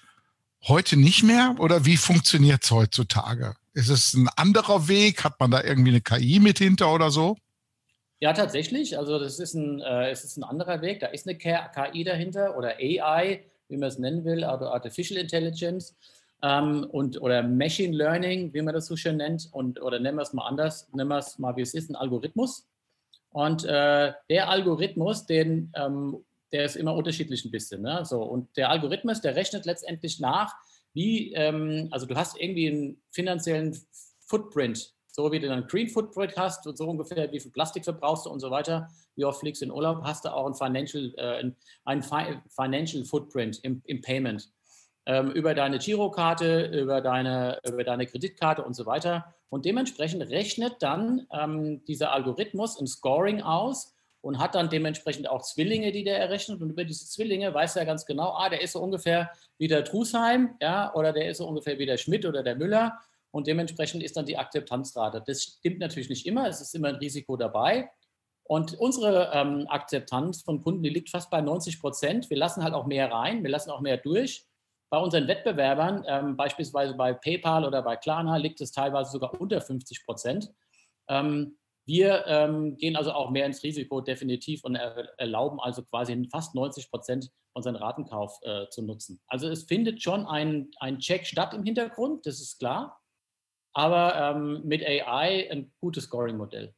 Heute 0.67 0.97
nicht 0.97 1.23
mehr 1.23 1.55
oder 1.59 1.85
wie 1.85 1.97
funktioniert 1.97 2.65
es 2.65 2.71
heutzutage? 2.71 3.55
Ist 3.75 3.91
es 3.91 4.15
ein 4.15 4.29
anderer 4.37 4.89
Weg? 4.89 5.25
Hat 5.25 5.39
man 5.39 5.51
da 5.51 5.63
irgendwie 5.63 5.91
eine 5.91 6.01
KI 6.01 6.41
mit 6.41 6.59
hinter 6.59 6.93
oder 6.93 7.11
so? 7.11 7.37
Ja, 8.21 8.33
tatsächlich. 8.33 8.99
Also 8.99 9.19
das 9.19 9.39
ist 9.39 9.55
ein, 9.55 9.81
äh, 9.81 10.11
es 10.11 10.25
ist 10.25 10.37
ein 10.37 10.45
anderer 10.45 10.83
Weg. 10.83 11.01
Da 11.01 11.07
ist 11.07 11.29
eine 11.29 11.39
KI 11.39 12.03
dahinter 12.03 12.57
oder 12.57 12.77
AI, 12.79 13.45
wie 13.69 13.77
man 13.77 13.89
es 13.89 13.99
nennen 13.99 14.25
will, 14.25 14.43
also 14.43 14.67
Artificial 14.69 15.21
Intelligence 15.21 15.95
ähm, 16.43 16.87
und, 16.91 17.21
oder 17.21 17.43
Machine 17.43 17.97
Learning, 17.97 18.53
wie 18.55 18.63
man 18.63 18.75
das 18.75 18.87
so 18.87 18.97
schön 18.97 19.17
nennt, 19.17 19.49
und, 19.53 19.83
oder 19.83 19.99
nennen 19.99 20.19
wir 20.19 20.23
es 20.23 20.33
mal 20.33 20.47
anders, 20.47 20.89
nennen 20.93 21.09
wir 21.09 21.19
es 21.19 21.39
mal, 21.39 21.57
wie 21.57 21.63
es 21.63 21.75
ist, 21.75 21.91
ein 21.91 21.97
Algorithmus. 21.97 22.69
Und 23.31 23.65
äh, 23.65 24.13
der 24.31 24.49
Algorithmus, 24.49 25.27
den, 25.27 25.73
ähm, 25.75 26.25
der 26.53 26.65
ist 26.65 26.77
immer 26.77 26.95
unterschiedlich 26.95 27.45
ein 27.45 27.51
bisschen. 27.51 27.83
Ne? 27.83 28.05
So, 28.05 28.23
und 28.23 28.57
der 28.57 28.71
Algorithmus, 28.71 29.21
der 29.21 29.37
rechnet 29.37 29.67
letztendlich 29.67 30.21
nach, 30.21 30.55
wie, 30.95 31.33
ähm, 31.35 31.89
also 31.91 32.07
du 32.07 32.15
hast 32.15 32.41
irgendwie 32.41 32.69
einen 32.69 33.03
finanziellen 33.11 33.77
Footprint, 34.21 34.95
so 35.09 35.31
wie 35.33 35.41
du 35.41 35.51
einen 35.53 35.67
Green 35.67 35.89
Footprint 35.89 36.37
hast, 36.37 36.67
und 36.67 36.79
so 36.79 36.89
ungefähr, 36.89 37.31
wie 37.33 37.41
viel 37.41 37.51
Plastik 37.51 37.85
verbrauchst 37.85 38.27
du 38.27 38.31
und 38.31 38.41
so 38.41 38.51
weiter, 38.51 38.89
wie 39.17 39.25
oft 39.25 39.41
fliegst 39.41 39.61
du 39.61 39.67
in 39.67 39.73
Urlaub, 39.73 40.03
hast 40.05 40.25
du 40.25 40.33
auch 40.33 40.47
ein 40.47 40.55
Financial, 40.55 41.13
äh, 41.17 41.51
ein 41.85 42.03
Financial 42.03 43.05
Footprint 43.05 43.59
im, 43.65 43.83
im 43.85 44.01
Payment 44.01 44.49
ähm, 45.09 45.31
über 45.31 45.55
deine 45.55 45.79
Girokarte, 45.79 46.67
über 46.67 47.01
deine, 47.01 47.59
über 47.67 47.83
deine 47.83 48.07
Kreditkarte 48.07 48.63
und 48.63 48.75
so 48.75 48.85
weiter. 48.85 49.35
Und 49.49 49.65
dementsprechend 49.65 50.23
rechnet 50.29 50.75
dann 50.81 51.27
ähm, 51.33 51.83
dieser 51.87 52.13
Algorithmus 52.13 52.79
ein 52.79 52.87
Scoring 52.87 53.41
aus 53.41 53.95
und 54.21 54.39
hat 54.39 54.55
dann 54.55 54.69
dementsprechend 54.69 55.31
auch 55.31 55.41
Zwillinge, 55.41 55.93
die 55.93 56.05
der 56.05 56.19
errechnet. 56.19 56.61
Und 56.61 56.71
über 56.71 56.85
diese 56.85 57.07
Zwillinge 57.07 57.55
weiß 57.55 57.77
er 57.77 57.87
ganz 57.87 58.05
genau, 58.05 58.35
ah, 58.37 58.51
der 58.51 58.61
ist 58.61 58.73
so 58.73 58.81
ungefähr 58.81 59.31
wie 59.57 59.67
der 59.67 59.83
Trusheim, 59.83 60.57
ja, 60.61 60.95
oder 60.95 61.15
der 61.15 61.31
ist 61.31 61.39
so 61.39 61.49
ungefähr 61.49 61.79
wie 61.79 61.87
der 61.87 61.97
Schmidt 61.97 62.27
oder 62.27 62.43
der 62.43 62.57
Müller. 62.57 62.99
Und 63.31 63.47
dementsprechend 63.47 64.03
ist 64.03 64.15
dann 64.15 64.27
die 64.27 64.37
Akzeptanzrate. 64.37 65.23
Das 65.27 65.43
stimmt 65.43 65.79
natürlich 65.79 66.11
nicht 66.11 66.27
immer, 66.27 66.47
es 66.49 66.61
ist 66.61 66.75
immer 66.75 66.89
ein 66.89 66.97
Risiko 66.97 67.39
dabei. 67.39 67.91
Und 68.45 68.79
unsere 68.79 69.31
ähm, 69.33 69.67
Akzeptanz 69.69 70.43
von 70.43 70.63
Kunden, 70.63 70.83
die 70.83 70.91
liegt 70.91 71.09
fast 71.09 71.31
bei 71.31 71.41
90 71.41 71.81
Prozent. 71.81 72.29
Wir 72.29 72.37
lassen 72.37 72.63
halt 72.63 72.75
auch 72.75 72.87
mehr 72.87 73.11
rein, 73.11 73.43
wir 73.43 73.51
lassen 73.51 73.71
auch 73.71 73.81
mehr 73.81 73.97
durch. 73.97 74.45
Bei 74.91 74.99
unseren 74.99 75.29
Wettbewerbern, 75.29 76.05
ähm, 76.07 76.37
beispielsweise 76.37 76.95
bei 76.95 77.13
PayPal 77.13 77.65
oder 77.65 77.83
bei 77.83 77.97
Klarna, 77.97 78.37
liegt 78.37 78.61
es 78.61 78.73
teilweise 78.73 79.11
sogar 79.11 79.39
unter 79.41 79.61
50 79.61 80.05
Prozent. 80.05 80.51
Ähm, 81.09 81.59
wir 81.89 82.27
ähm, 82.27 82.77
gehen 82.77 82.97
also 82.97 83.13
auch 83.13 83.31
mehr 83.31 83.47
ins 83.47 83.63
Risiko 83.63 84.03
definitiv 84.03 84.63
und 84.63 84.75
er 84.75 85.09
erlauben 85.19 85.59
also 85.59 85.83
quasi 85.83 86.29
fast 86.31 86.55
90 86.55 86.91
Prozent 86.91 87.31
unseren 87.55 87.77
Ratenkauf 87.77 88.39
äh, 88.43 88.69
zu 88.69 88.83
nutzen. 88.83 89.21
Also 89.27 89.49
es 89.49 89.65
findet 89.65 90.03
schon 90.03 90.27
ein, 90.27 90.71
ein 90.81 90.99
Check 90.99 91.27
statt 91.27 91.55
im 91.55 91.65
Hintergrund, 91.65 92.27
das 92.27 92.41
ist 92.41 92.59
klar, 92.59 93.01
aber 93.73 94.15
ähm, 94.17 94.63
mit 94.65 94.87
AI 94.87 95.51
ein 95.51 95.73
gutes 95.81 96.05
Scoring-Modell. 96.05 96.75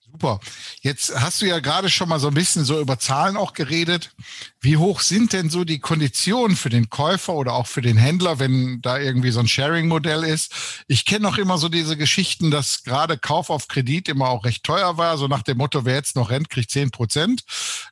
Super. 0.00 0.40
Jetzt 0.86 1.20
hast 1.20 1.42
du 1.42 1.46
ja 1.46 1.58
gerade 1.58 1.90
schon 1.90 2.08
mal 2.08 2.20
so 2.20 2.28
ein 2.28 2.34
bisschen 2.34 2.64
so 2.64 2.80
über 2.80 2.96
Zahlen 2.96 3.36
auch 3.36 3.54
geredet. 3.54 4.12
Wie 4.60 4.76
hoch 4.76 5.00
sind 5.00 5.32
denn 5.32 5.50
so 5.50 5.64
die 5.64 5.80
Konditionen 5.80 6.56
für 6.56 6.68
den 6.68 6.90
Käufer 6.90 7.34
oder 7.34 7.54
auch 7.54 7.66
für 7.66 7.82
den 7.82 7.96
Händler, 7.96 8.38
wenn 8.38 8.80
da 8.82 8.96
irgendwie 8.96 9.32
so 9.32 9.40
ein 9.40 9.48
Sharing-Modell 9.48 10.22
ist? 10.22 10.54
Ich 10.86 11.04
kenne 11.04 11.22
noch 11.22 11.38
immer 11.38 11.58
so 11.58 11.68
diese 11.68 11.96
Geschichten, 11.96 12.52
dass 12.52 12.84
gerade 12.84 13.18
Kauf 13.18 13.50
auf 13.50 13.66
Kredit 13.66 14.08
immer 14.08 14.28
auch 14.28 14.44
recht 14.44 14.62
teuer 14.62 14.96
war, 14.96 15.18
so 15.18 15.26
nach 15.26 15.42
dem 15.42 15.58
Motto, 15.58 15.84
wer 15.84 15.96
jetzt 15.96 16.14
noch 16.14 16.30
rennt, 16.30 16.50
kriegt 16.50 16.70
zehn 16.70 16.92
Prozent. 16.92 17.42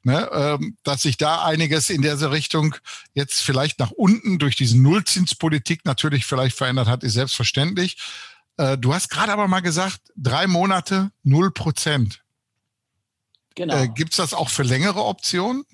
Ne? 0.05 0.31
Ähm, 0.33 0.77
dass 0.85 1.03
sich 1.03 1.17
da 1.17 1.43
einiges 1.43 1.91
in 1.91 2.01
dieser 2.01 2.31
Richtung 2.31 2.77
jetzt 3.13 3.41
vielleicht 3.41 3.81
nach 3.81 3.91
unten 3.91 4.39
durch 4.39 4.55
diese 4.55 4.81
Nullzinspolitik 4.81 5.85
natürlich 5.85 6.27
vielleicht 6.27 6.57
verändert 6.57 6.87
hat, 6.87 7.03
ist 7.03 7.15
selbstverständlich. 7.15 7.97
Äh, 8.57 8.79
du 8.79 8.95
hast 8.95 9.11
gerade 9.11 9.33
aber 9.33 9.49
mal 9.49 9.63
gesagt, 9.63 9.99
drei 10.15 10.47
Monate, 10.47 11.11
null 11.25 11.51
Prozent. 11.51 12.24
Genau. 13.55 13.77
Äh, 13.77 13.89
Gibt 13.89 14.13
es 14.13 14.17
das 14.17 14.35
auch 14.35 14.49
für 14.49 14.63
längere 14.63 15.05
Optionen? 15.05 15.65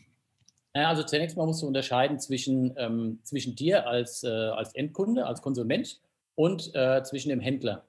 Ja, 0.75 0.88
also 0.88 1.02
zunächst 1.02 1.37
mal 1.37 1.46
musst 1.46 1.62
du 1.62 1.66
unterscheiden 1.66 2.20
zwischen, 2.20 2.75
ähm, 2.76 3.20
zwischen 3.25 3.56
dir 3.56 3.87
als, 3.88 4.22
äh, 4.22 4.28
als 4.28 4.75
Endkunde, 4.75 5.26
als 5.26 5.42
Konsument 5.42 6.00
und 6.37 6.75
äh, 6.75 7.02
zwischen 7.02 7.30
dem 7.30 7.40
Händler. 7.40 7.84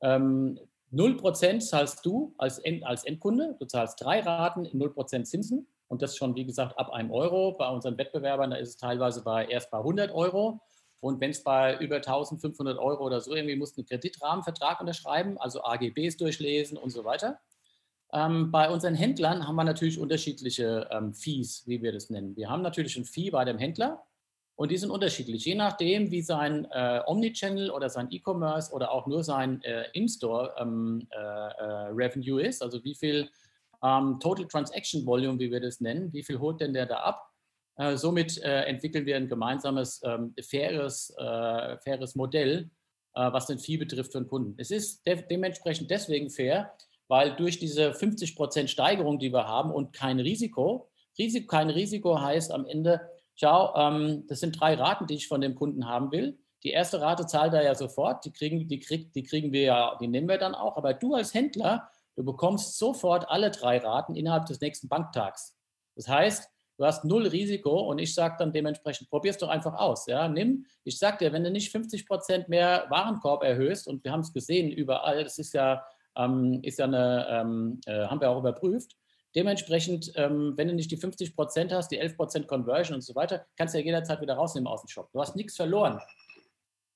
Ähm, 0.00 0.58
0% 0.92 1.60
zahlst 1.60 2.06
du 2.06 2.34
als, 2.38 2.58
End, 2.58 2.84
als 2.84 3.04
Endkunde, 3.04 3.56
du 3.58 3.66
zahlst 3.66 4.00
drei 4.00 4.20
Raten 4.20 4.64
in 4.64 4.80
0% 4.80 5.24
Zinsen 5.24 5.66
und 5.88 6.02
das 6.02 6.16
schon, 6.16 6.36
wie 6.36 6.44
gesagt, 6.44 6.78
ab 6.78 6.90
einem 6.90 7.10
Euro. 7.10 7.52
Bei 7.52 7.68
unseren 7.68 7.98
Wettbewerbern, 7.98 8.50
da 8.50 8.56
ist 8.56 8.68
es 8.68 8.76
teilweise 8.76 9.22
bei, 9.22 9.46
erst 9.46 9.70
bei 9.70 9.78
100 9.78 10.12
Euro. 10.12 10.60
Und 11.00 11.20
wenn 11.20 11.30
es 11.30 11.42
bei 11.42 11.76
über 11.78 11.96
1500 11.96 12.78
Euro 12.78 13.04
oder 13.04 13.20
so 13.20 13.34
irgendwie 13.34 13.56
musst 13.56 13.76
du 13.76 13.82
einen 13.82 13.88
Kreditrahmenvertrag 13.88 14.80
unterschreiben, 14.80 15.36
also 15.38 15.62
AGBs 15.62 16.16
durchlesen 16.16 16.78
und 16.78 16.90
so 16.90 17.04
weiter. 17.04 17.40
Ähm, 18.14 18.52
bei 18.52 18.70
unseren 18.70 18.94
Händlern 18.94 19.46
haben 19.46 19.56
wir 19.56 19.64
natürlich 19.64 19.98
unterschiedliche 19.98 20.88
ähm, 20.92 21.12
Fees, 21.14 21.64
wie 21.66 21.82
wir 21.82 21.90
das 21.90 22.10
nennen. 22.10 22.36
Wir 22.36 22.48
haben 22.48 22.62
natürlich 22.62 22.96
ein 22.96 23.04
Fee 23.04 23.30
bei 23.30 23.44
dem 23.44 23.58
Händler 23.58 24.04
und 24.54 24.70
die 24.70 24.76
sind 24.76 24.90
unterschiedlich, 24.90 25.44
je 25.44 25.56
nachdem, 25.56 26.12
wie 26.12 26.22
sein 26.22 26.64
äh, 26.70 27.00
Omnichannel 27.06 27.70
oder 27.70 27.90
sein 27.90 28.06
E-Commerce 28.10 28.72
oder 28.72 28.92
auch 28.92 29.08
nur 29.08 29.24
sein 29.24 29.60
äh, 29.62 29.86
In-Store 29.94 30.54
ähm, 30.58 31.08
äh, 31.10 31.90
äh 31.90 32.48
ist, 32.48 32.62
also 32.62 32.84
wie 32.84 32.94
viel 32.94 33.28
ähm, 33.82 34.20
Total 34.20 34.46
Transaction 34.46 35.04
Volume, 35.04 35.40
wie 35.40 35.50
wir 35.50 35.60
das 35.60 35.80
nennen, 35.80 36.12
wie 36.12 36.22
viel 36.22 36.38
holt 36.38 36.60
denn 36.60 36.72
der 36.72 36.86
da 36.86 36.98
ab? 36.98 37.32
Äh, 37.76 37.96
somit 37.96 38.40
äh, 38.44 38.62
entwickeln 38.66 39.06
wir 39.06 39.16
ein 39.16 39.28
gemeinsames, 39.28 40.00
ähm, 40.04 40.32
faires, 40.40 41.12
faires 41.16 42.14
Modell, 42.14 42.70
was 43.16 43.46
den 43.46 43.60
Fee 43.60 43.76
betrifft 43.76 44.10
für 44.10 44.18
den 44.18 44.28
Kunden. 44.28 44.54
Es 44.58 44.72
ist 44.72 45.06
de 45.06 45.22
dementsprechend 45.28 45.88
deswegen 45.88 46.30
fair, 46.30 46.74
weil 47.08 47.36
durch 47.36 47.58
diese 47.58 47.90
50% 47.90 48.68
Steigerung, 48.68 49.18
die 49.18 49.32
wir 49.32 49.46
haben 49.46 49.70
und 49.70 49.92
kein 49.92 50.20
Risiko, 50.20 50.90
Risiko 51.18 51.46
kein 51.46 51.70
Risiko 51.70 52.20
heißt 52.20 52.50
am 52.50 52.66
Ende, 52.66 53.00
schau, 53.34 53.74
ähm, 53.76 54.24
das 54.28 54.40
sind 54.40 54.60
drei 54.60 54.74
Raten, 54.74 55.06
die 55.06 55.14
ich 55.14 55.28
von 55.28 55.40
dem 55.40 55.54
Kunden 55.54 55.86
haben 55.86 56.10
will. 56.12 56.38
Die 56.62 56.70
erste 56.70 57.00
Rate 57.00 57.26
zahlt 57.26 57.52
er 57.52 57.62
ja 57.62 57.74
sofort, 57.74 58.24
die 58.24 58.32
kriegen, 58.32 58.66
die, 58.68 58.80
krieg, 58.80 59.12
die 59.12 59.22
kriegen 59.22 59.52
wir 59.52 59.62
ja, 59.62 59.98
die 60.00 60.08
nehmen 60.08 60.28
wir 60.28 60.38
dann 60.38 60.54
auch. 60.54 60.76
Aber 60.76 60.94
du 60.94 61.14
als 61.14 61.34
Händler, 61.34 61.88
du 62.16 62.24
bekommst 62.24 62.78
sofort 62.78 63.28
alle 63.28 63.50
drei 63.50 63.78
Raten 63.78 64.16
innerhalb 64.16 64.46
des 64.46 64.60
nächsten 64.60 64.88
Banktags. 64.88 65.56
Das 65.94 66.08
heißt, 66.08 66.50
Du 66.76 66.84
hast 66.84 67.04
null 67.04 67.28
Risiko 67.28 67.88
und 67.88 67.98
ich 67.98 68.14
sage 68.14 68.34
dann 68.38 68.52
dementsprechend, 68.52 69.08
probier 69.08 69.30
es 69.30 69.38
doch 69.38 69.48
einfach 69.48 69.74
aus. 69.74 70.06
Ja, 70.06 70.28
nimm, 70.28 70.66
ich 70.82 70.98
sage 70.98 71.18
dir, 71.18 71.32
wenn 71.32 71.44
du 71.44 71.50
nicht 71.50 71.70
50 71.70 72.06
Prozent 72.06 72.48
mehr 72.48 72.86
Warenkorb 72.88 73.44
erhöhst, 73.44 73.86
und 73.86 74.02
wir 74.02 74.10
haben 74.10 74.20
es 74.20 74.32
gesehen 74.32 74.72
überall, 74.72 75.22
das 75.22 75.38
ist 75.38 75.54
ja, 75.54 75.84
ähm, 76.16 76.60
ist 76.62 76.78
ja 76.78 76.86
eine, 76.86 77.26
ähm, 77.30 77.80
äh, 77.86 78.06
haben 78.06 78.20
wir 78.20 78.30
auch 78.30 78.38
überprüft, 78.38 78.96
dementsprechend, 79.34 80.12
ähm, 80.16 80.54
wenn 80.56 80.68
du 80.68 80.74
nicht 80.74 80.90
die 80.90 80.96
50 80.96 81.34
Prozent 81.34 81.72
hast, 81.72 81.88
die 81.88 81.98
11 81.98 82.16
Prozent 82.16 82.48
Conversion 82.48 82.94
und 82.94 83.02
so 83.02 83.14
weiter, 83.14 83.46
kannst 83.56 83.74
du 83.74 83.78
ja 83.78 83.84
jederzeit 83.84 84.20
wieder 84.20 84.34
rausnehmen 84.34 84.66
aus 84.66 84.82
dem 84.82 84.88
Shop. 84.88 85.10
Du 85.12 85.20
hast 85.20 85.36
nichts 85.36 85.56
verloren. 85.56 86.00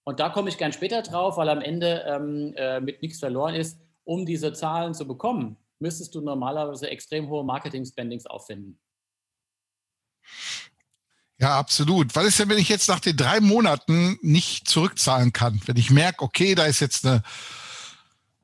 Und 0.04 0.20
da 0.20 0.30
komme 0.30 0.48
ich 0.48 0.56
gern 0.56 0.72
später 0.72 1.02
drauf, 1.02 1.36
weil 1.36 1.48
am 1.48 1.60
Ende 1.60 2.04
ähm, 2.06 2.54
äh, 2.56 2.80
mit 2.80 3.02
nichts 3.02 3.18
verloren 3.18 3.54
ist, 3.54 3.78
um 4.04 4.24
diese 4.24 4.52
Zahlen 4.52 4.94
zu 4.94 5.06
bekommen, 5.06 5.58
müsstest 5.80 6.14
du 6.14 6.20
normalerweise 6.20 6.88
extrem 6.88 7.28
hohe 7.28 7.44
Marketing-Spendings 7.44 8.26
aufwenden. 8.26 8.80
Ja, 11.40 11.58
absolut. 11.58 12.16
Was 12.16 12.26
ist 12.26 12.38
denn, 12.38 12.48
wenn 12.48 12.58
ich 12.58 12.68
jetzt 12.68 12.88
nach 12.88 12.98
den 13.00 13.16
drei 13.16 13.40
Monaten 13.40 14.18
nicht 14.22 14.66
zurückzahlen 14.66 15.32
kann? 15.32 15.60
Wenn 15.66 15.76
ich 15.76 15.90
merke, 15.90 16.24
okay, 16.24 16.54
da 16.54 16.64
ist 16.64 16.80
jetzt 16.80 17.06
eine 17.06 17.22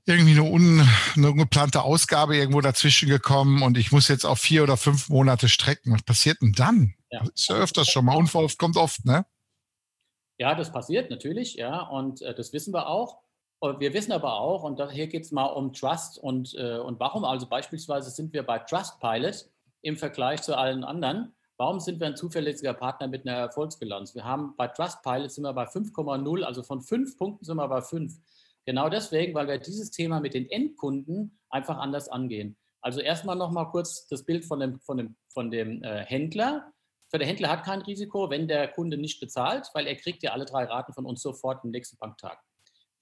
irgendwie 0.07 0.39
eine, 0.39 0.43
un, 0.43 0.89
eine 1.17 1.31
ungeplante 1.31 1.83
Ausgabe 1.83 2.37
irgendwo 2.37 2.61
dazwischen 2.61 3.09
gekommen 3.09 3.63
und 3.63 3.79
ich 3.79 3.93
muss 3.93 4.09
jetzt 4.09 4.25
auf 4.25 4.39
vier 4.39 4.63
oder 4.63 4.77
fünf 4.77 5.09
Monate 5.09 5.49
strecken. 5.49 5.93
Was 5.93 6.03
passiert 6.03 6.43
denn 6.43 6.53
dann? 6.53 6.95
Ja. 7.11 7.21
Das 7.21 7.31
ist 7.35 7.49
ja 7.49 7.57
öfters 7.57 7.89
schon 7.89 8.05
mal. 8.05 8.17
Unverhofft 8.17 8.59
kommt 8.59 8.77
oft, 8.77 9.05
ne? 9.05 9.25
Ja, 10.39 10.55
das 10.55 10.73
passiert 10.73 11.11
natürlich, 11.11 11.55
ja, 11.55 11.81
und 11.81 12.21
äh, 12.23 12.35
das 12.35 12.53
wissen 12.53 12.75
wir 12.75 12.89
auch. 12.89 13.21
Und 13.61 13.81
wir 13.81 13.95
wissen 13.95 14.13
aber 14.13 14.41
auch, 14.41 14.63
und 14.63 14.83
hier 14.91 15.07
geht 15.07 15.25
es 15.25 15.31
mal 15.31 15.47
um 15.47 15.73
Trust 15.73 16.19
und, 16.19 16.55
äh, 16.55 16.77
und 16.79 17.01
warum 17.01 17.25
also 17.25 17.47
beispielsweise 17.47 18.11
sind 18.11 18.33
wir 18.33 18.43
bei 18.43 18.59
Trustpilot 18.59 19.49
im 19.81 19.97
Vergleich 19.97 20.43
zu 20.43 20.57
allen 20.57 20.85
anderen 20.85 21.35
Warum 21.57 21.79
sind 21.79 22.01
wir 22.01 22.09
ein 22.09 22.17
zuverlässiger 22.17 22.75
Partner 22.75 23.07
mit 23.07 23.27
einer 23.27 23.39
Erfolgsbilanz? 23.39 24.15
Wir 24.15 24.25
haben 24.25 24.55
bei 24.57 24.67
Trustpilot 24.67 25.31
sind 25.31 25.45
wir 25.45 25.53
bei 25.53 25.65
5,0, 25.65 26.43
also 26.43 26.63
von 26.65 26.81
fünf 26.81 27.17
Punkten 27.17 27.45
sind 27.45 27.57
wir 27.57 27.69
bei 27.69 27.81
fünf. 27.81 28.19
Genau 28.67 28.89
deswegen, 28.89 29.35
weil 29.35 29.47
wir 29.47 29.59
dieses 29.59 29.91
Thema 29.91 30.21
mit 30.21 30.35
den 30.35 30.49
Endkunden 30.49 31.39
einfach 31.51 31.79
anders 31.79 32.09
angehen. 32.09 32.57
Also 32.81 33.01
erstmal 33.01 33.37
nochmal 33.37 33.71
kurz 33.71 34.07
das 34.09 34.25
Bild 34.25 34.45
von 34.45 34.61
dem, 34.61 34.81
von 34.81 34.97
dem, 34.97 35.17
von 35.29 35.51
dem 35.51 35.83
äh, 35.83 36.05
Händler. 36.05 36.73
Für 37.11 37.19
der 37.19 37.27
Händler 37.27 37.51
hat 37.51 37.65
kein 37.65 37.83
Risiko, 37.83 38.31
wenn 38.31 38.49
der 38.49 38.69
Kunde 38.69 38.97
nicht 38.97 39.21
bezahlt, 39.21 39.69
weil 39.75 39.87
er 39.87 39.97
kriegt 39.97 40.23
ja 40.23 40.33
alle 40.33 40.45
drei 40.45 40.65
Raten 40.65 40.93
von 40.93 41.07
uns 41.07 41.23
sofort 41.23 41.65
im 41.65 41.71
nächsten 41.71 41.97
Banktag. 41.99 42.39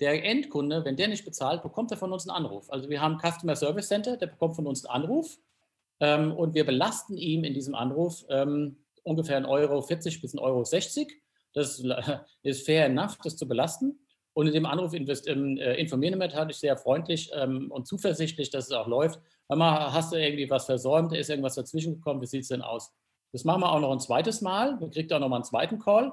Der 0.01 0.25
Endkunde, 0.25 0.85
wenn 0.85 0.97
der 0.97 1.09
nicht 1.09 1.25
bezahlt, 1.25 1.63
bekommt 1.63 1.91
er 1.93 1.97
von 1.97 2.13
uns 2.13 2.29
einen 2.29 2.37
Anruf. 2.37 2.71
Also 2.71 2.91
wir 2.91 3.01
haben 3.01 3.19
Customer 3.19 3.57
Service 3.57 3.89
Center, 3.89 4.17
der 4.17 4.27
bekommt 4.27 4.57
von 4.57 4.67
uns 4.67 4.85
einen 4.85 5.05
Anruf 5.05 5.39
ähm, 6.01 6.33
und 6.33 6.55
wir 6.55 6.67
belasten 6.67 7.17
ihm 7.17 7.45
in 7.45 7.55
diesem 7.55 7.75
Anruf 7.75 8.25
ähm, 8.29 8.85
ungefähr 9.05 9.41
1,40 9.41 9.49
Euro 9.49 9.83
40 9.83 10.21
bis 10.21 10.35
1,60 10.35 10.43
Euro. 10.43 10.65
60. 10.65 11.23
Das 11.55 11.85
ist 12.43 12.67
fair 12.67 12.87
enough, 12.87 13.19
das 13.23 13.37
zu 13.37 13.47
belasten. 13.47 13.99
Und 14.35 14.47
in 14.47 14.55
dem 14.55 14.67
Anruf 14.67 14.95
invest, 14.95 15.29
ähm, 15.29 15.59
äh, 15.59 15.75
informieren 15.75 16.19
wir 16.19 16.29
natürlich 16.29 16.57
sehr 16.57 16.77
freundlich 16.77 17.31
ähm, 17.35 17.71
und 17.71 17.87
zuversichtlich, 17.87 18.51
dass 18.51 18.67
es 18.67 18.73
auch 18.73 18.87
läuft. 18.87 19.21
Mal, 19.49 19.93
hast 19.93 20.13
du 20.13 20.17
irgendwie 20.17 20.49
was 20.49 20.65
versäumt, 20.65 21.13
ist 21.13 21.29
irgendwas 21.29 21.57
dazwischen 21.57 21.97
gekommen, 21.97 22.23
wie 22.23 22.27
sieht 22.27 22.43
es 22.43 22.49
denn 22.49 22.63
aus? 22.63 22.95
Das 23.33 23.45
machen 23.45 23.61
wir 23.61 23.73
auch 23.73 23.81
noch 23.81 23.93
ein 23.93 24.01
zweites 24.01 24.41
Mal. 24.41 24.81
Wir 24.81 24.89
kriegt 24.89 25.13
auch 25.13 25.19
noch 25.19 25.29
mal 25.29 25.37
einen 25.37 25.45
zweiten 25.45 25.79
Call. 25.79 26.13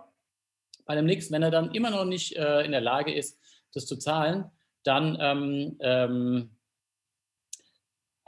Bei 0.86 0.96
dem 0.96 1.06
nächsten, 1.06 1.34
wenn 1.34 1.44
er 1.44 1.52
dann 1.52 1.72
immer 1.72 1.90
noch 1.90 2.06
nicht 2.06 2.36
äh, 2.36 2.62
in 2.66 2.72
der 2.72 2.82
Lage 2.82 3.14
ist, 3.14 3.40
das 3.74 3.86
zu 3.86 3.98
zahlen, 3.98 4.52
dann 4.84 5.18
ähm, 5.22 5.78
ähm, 5.80 6.50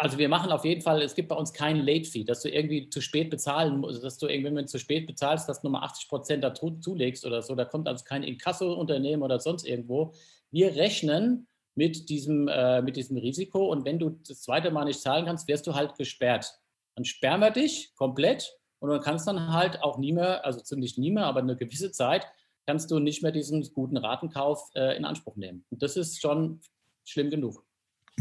also 0.01 0.17
wir 0.17 0.29
machen 0.29 0.51
auf 0.51 0.65
jeden 0.65 0.81
Fall, 0.81 0.99
es 1.03 1.13
gibt 1.13 1.29
bei 1.29 1.35
uns 1.35 1.53
keinen 1.53 1.85
Late-Fee, 1.85 2.23
dass 2.23 2.41
du 2.41 2.49
irgendwie 2.49 2.89
zu 2.89 3.01
spät 3.01 3.29
bezahlen 3.29 3.77
musst, 3.77 4.03
dass 4.03 4.17
du 4.17 4.25
irgendwie, 4.25 4.47
wenn 4.47 4.55
du 4.55 4.65
zu 4.65 4.79
spät 4.79 5.05
bezahlst, 5.05 5.47
dass 5.47 5.61
du 5.61 5.67
nochmal 5.67 5.83
80 5.83 6.09
Prozent 6.09 6.43
da 6.43 6.55
zulegst 6.55 7.23
oder 7.23 7.43
so. 7.43 7.53
Da 7.53 7.65
kommt 7.65 7.87
also 7.87 8.03
kein 8.03 8.23
Inkasso-Unternehmen 8.23 9.21
oder 9.21 9.39
sonst 9.39 9.63
irgendwo. 9.63 10.15
Wir 10.49 10.75
rechnen 10.75 11.47
mit 11.75 12.09
diesem, 12.09 12.47
äh, 12.47 12.81
mit 12.81 12.95
diesem 12.95 13.15
Risiko 13.15 13.71
und 13.71 13.85
wenn 13.85 13.99
du 13.99 14.09
das 14.27 14.41
zweite 14.41 14.71
Mal 14.71 14.85
nicht 14.85 14.99
zahlen 14.99 15.25
kannst, 15.27 15.47
wirst 15.47 15.67
du 15.67 15.75
halt 15.75 15.93
gesperrt. 15.95 16.51
Dann 16.95 17.05
sperren 17.05 17.41
wir 17.41 17.51
dich 17.51 17.93
komplett 17.95 18.57
und 18.79 18.89
du 18.89 18.99
kannst 19.01 19.27
dann 19.27 19.53
halt 19.53 19.83
auch 19.83 19.99
nie 19.99 20.13
mehr, 20.13 20.43
also 20.43 20.61
ziemlich 20.61 20.97
nie 20.97 21.11
mehr, 21.11 21.25
aber 21.25 21.41
eine 21.41 21.55
gewisse 21.55 21.91
Zeit, 21.91 22.25
kannst 22.65 22.89
du 22.89 22.97
nicht 22.97 23.21
mehr 23.21 23.31
diesen 23.31 23.61
guten 23.71 23.97
Ratenkauf 23.97 24.67
äh, 24.73 24.97
in 24.97 25.05
Anspruch 25.05 25.35
nehmen. 25.35 25.63
Und 25.69 25.83
das 25.83 25.95
ist 25.95 26.19
schon 26.19 26.59
schlimm 27.05 27.29
genug. 27.29 27.63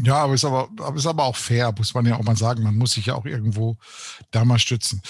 Ja, 0.03 0.15
aber 0.15 0.33
ist 0.33 0.45
aber, 0.45 0.69
aber 0.79 0.95
ist 0.95 1.05
aber 1.05 1.23
auch 1.25 1.35
fair, 1.35 1.73
muss 1.77 1.93
man 1.93 2.05
ja 2.05 2.15
auch 2.17 2.23
mal 2.23 2.35
sagen. 2.35 2.63
Man 2.63 2.77
muss 2.77 2.93
sich 2.93 3.07
ja 3.07 3.15
auch 3.15 3.25
irgendwo 3.25 3.77
da 4.31 4.45
mal 4.45 4.59
stützen, 4.59 5.01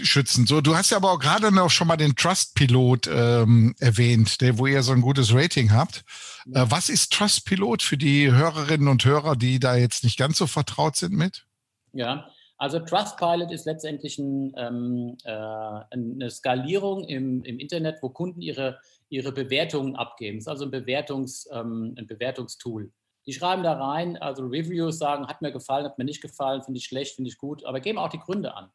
schützen. 0.00 0.46
So, 0.46 0.60
du 0.60 0.76
hast 0.76 0.90
ja 0.90 0.96
aber 0.96 1.12
auch 1.12 1.18
gerade 1.18 1.52
noch 1.52 1.70
schon 1.70 1.88
mal 1.88 1.96
den 1.96 2.16
Trust-Pilot 2.16 3.08
ähm, 3.12 3.74
erwähnt, 3.78 4.40
der, 4.40 4.58
wo 4.58 4.66
ihr 4.66 4.82
so 4.82 4.92
ein 4.92 5.00
gutes 5.00 5.34
Rating 5.34 5.72
habt. 5.72 6.04
Äh, 6.52 6.64
was 6.68 6.88
ist 6.88 7.12
Trust-Pilot 7.12 7.82
für 7.82 7.96
die 7.96 8.30
Hörerinnen 8.32 8.88
und 8.88 9.04
Hörer, 9.04 9.36
die 9.36 9.58
da 9.58 9.76
jetzt 9.76 10.04
nicht 10.04 10.18
ganz 10.18 10.38
so 10.38 10.46
vertraut 10.46 10.96
sind 10.96 11.12
mit? 11.12 11.44
Ja, 11.92 12.28
also 12.58 12.80
Trustpilot 12.80 13.52
ist 13.52 13.66
letztendlich 13.66 14.18
ein, 14.18 14.52
ähm, 14.56 15.16
äh, 15.22 15.30
eine 15.30 16.28
Skalierung 16.28 17.04
im, 17.04 17.44
im 17.44 17.60
Internet, 17.60 17.98
wo 18.02 18.08
Kunden 18.08 18.42
ihre, 18.42 18.80
ihre 19.08 19.30
Bewertungen 19.30 19.94
abgeben. 19.94 20.38
Es 20.38 20.44
ist 20.44 20.48
also 20.48 20.64
ein, 20.64 20.72
Bewertungs, 20.72 21.48
ähm, 21.52 21.94
ein 21.96 22.08
Bewertungstool. 22.08 22.90
Die 23.28 23.34
schreiben 23.34 23.62
da 23.62 23.74
rein, 23.74 24.16
also 24.16 24.42
Reviews 24.46 24.96
sagen, 24.96 25.26
hat 25.26 25.42
mir 25.42 25.52
gefallen, 25.52 25.84
hat 25.84 25.98
mir 25.98 26.06
nicht 26.06 26.22
gefallen, 26.22 26.62
finde 26.62 26.78
ich 26.78 26.86
schlecht, 26.86 27.16
finde 27.16 27.28
ich 27.28 27.36
gut, 27.36 27.62
aber 27.66 27.78
geben 27.78 27.98
auch 27.98 28.08
die 28.08 28.18
Gründe 28.18 28.54
an. 28.54 28.70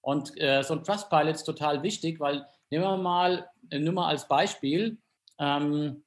Und 0.00 0.36
äh, 0.40 0.64
so 0.64 0.74
ein 0.74 0.82
Trustpilot 0.82 1.36
ist 1.36 1.44
total 1.44 1.84
wichtig, 1.84 2.18
weil 2.18 2.44
nehmen 2.70 2.82
wir 2.82 2.96
mal, 2.96 3.48
äh, 3.70 3.78
nur 3.78 3.92
mal 3.92 4.08
als 4.08 4.26
Beispiel, 4.26 4.98
ähm, 5.38 6.02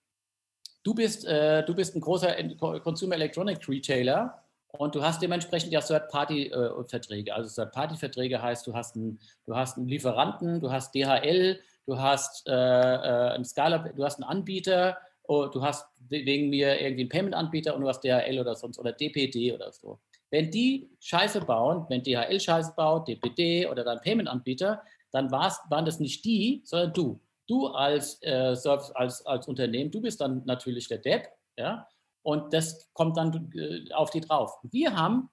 du, 0.83 0.93
bist, 0.93 1.23
äh, 1.23 1.63
du 1.63 1.73
bist 1.73 1.95
ein 1.95 2.01
großer 2.01 2.35
Consumer 2.81 3.15
Electronic 3.15 3.65
Retailer 3.69 4.43
und 4.77 4.93
du 4.93 5.01
hast 5.01 5.21
dementsprechend 5.21 5.71
ja 5.71 5.79
Third-Party-Verträge. 5.79 7.33
Also 7.33 7.63
Third-Party-Verträge 7.63 8.41
heißt, 8.41 8.67
du 8.67 8.73
hast, 8.73 8.97
einen, 8.97 9.21
du 9.45 9.55
hast 9.55 9.77
einen 9.77 9.87
Lieferanten, 9.87 10.59
du 10.59 10.69
hast 10.69 10.93
DHL, 10.93 11.61
du 11.85 11.97
hast 11.97 12.45
äh, 12.45 12.51
äh, 12.51 13.35
einen 13.35 13.45
Scala, 13.45 13.77
du 13.77 14.03
hast 14.03 14.15
einen 14.15 14.29
Anbieter, 14.29 14.97
oh, 15.27 15.48
du 15.48 15.62
hast 15.62 15.88
wegen 16.10 16.50
mir 16.50 16.79
irgendwie 16.79 17.03
einen 17.03 17.10
Payment-Anbieter 17.10 17.75
und 17.75 17.82
du 17.82 17.88
hast 17.88 18.01
DHL 18.03 18.39
oder 18.39 18.55
sonst 18.55 18.77
oder 18.77 18.91
DPD 18.91 19.53
oder 19.53 19.72
so. 19.72 20.00
Wenn 20.29 20.51
die 20.51 20.89
Scheiße 21.00 21.41
bauen, 21.41 21.86
wenn 21.89 22.03
DHL 22.03 22.39
Scheiße 22.39 22.74
baut, 22.75 23.08
DPD 23.08 23.67
oder 23.67 23.84
dein 23.84 24.01
Payment-Anbieter, 24.01 24.84
dann 25.12 25.32
waren 25.32 25.86
das 25.86 26.00
nicht 26.00 26.25
die, 26.25 26.62
sondern 26.65 26.94
du. 26.94 27.22
Du 27.48 27.67
als, 27.67 28.22
äh, 28.24 28.55
als, 28.96 29.25
als 29.25 29.48
Unternehmen, 29.48 29.91
du 29.91 30.01
bist 30.01 30.20
dann 30.20 30.44
natürlich 30.46 30.88
der 30.88 30.98
Depp, 30.98 31.27
ja, 31.58 31.88
und 32.24 32.53
das 32.53 32.91
kommt 32.94 33.17
dann 33.17 33.51
äh, 33.53 33.94
auf 33.94 34.10
die 34.10 34.22
drauf. 34.22 34.58
Wir 34.63 34.96
haben 34.96 35.29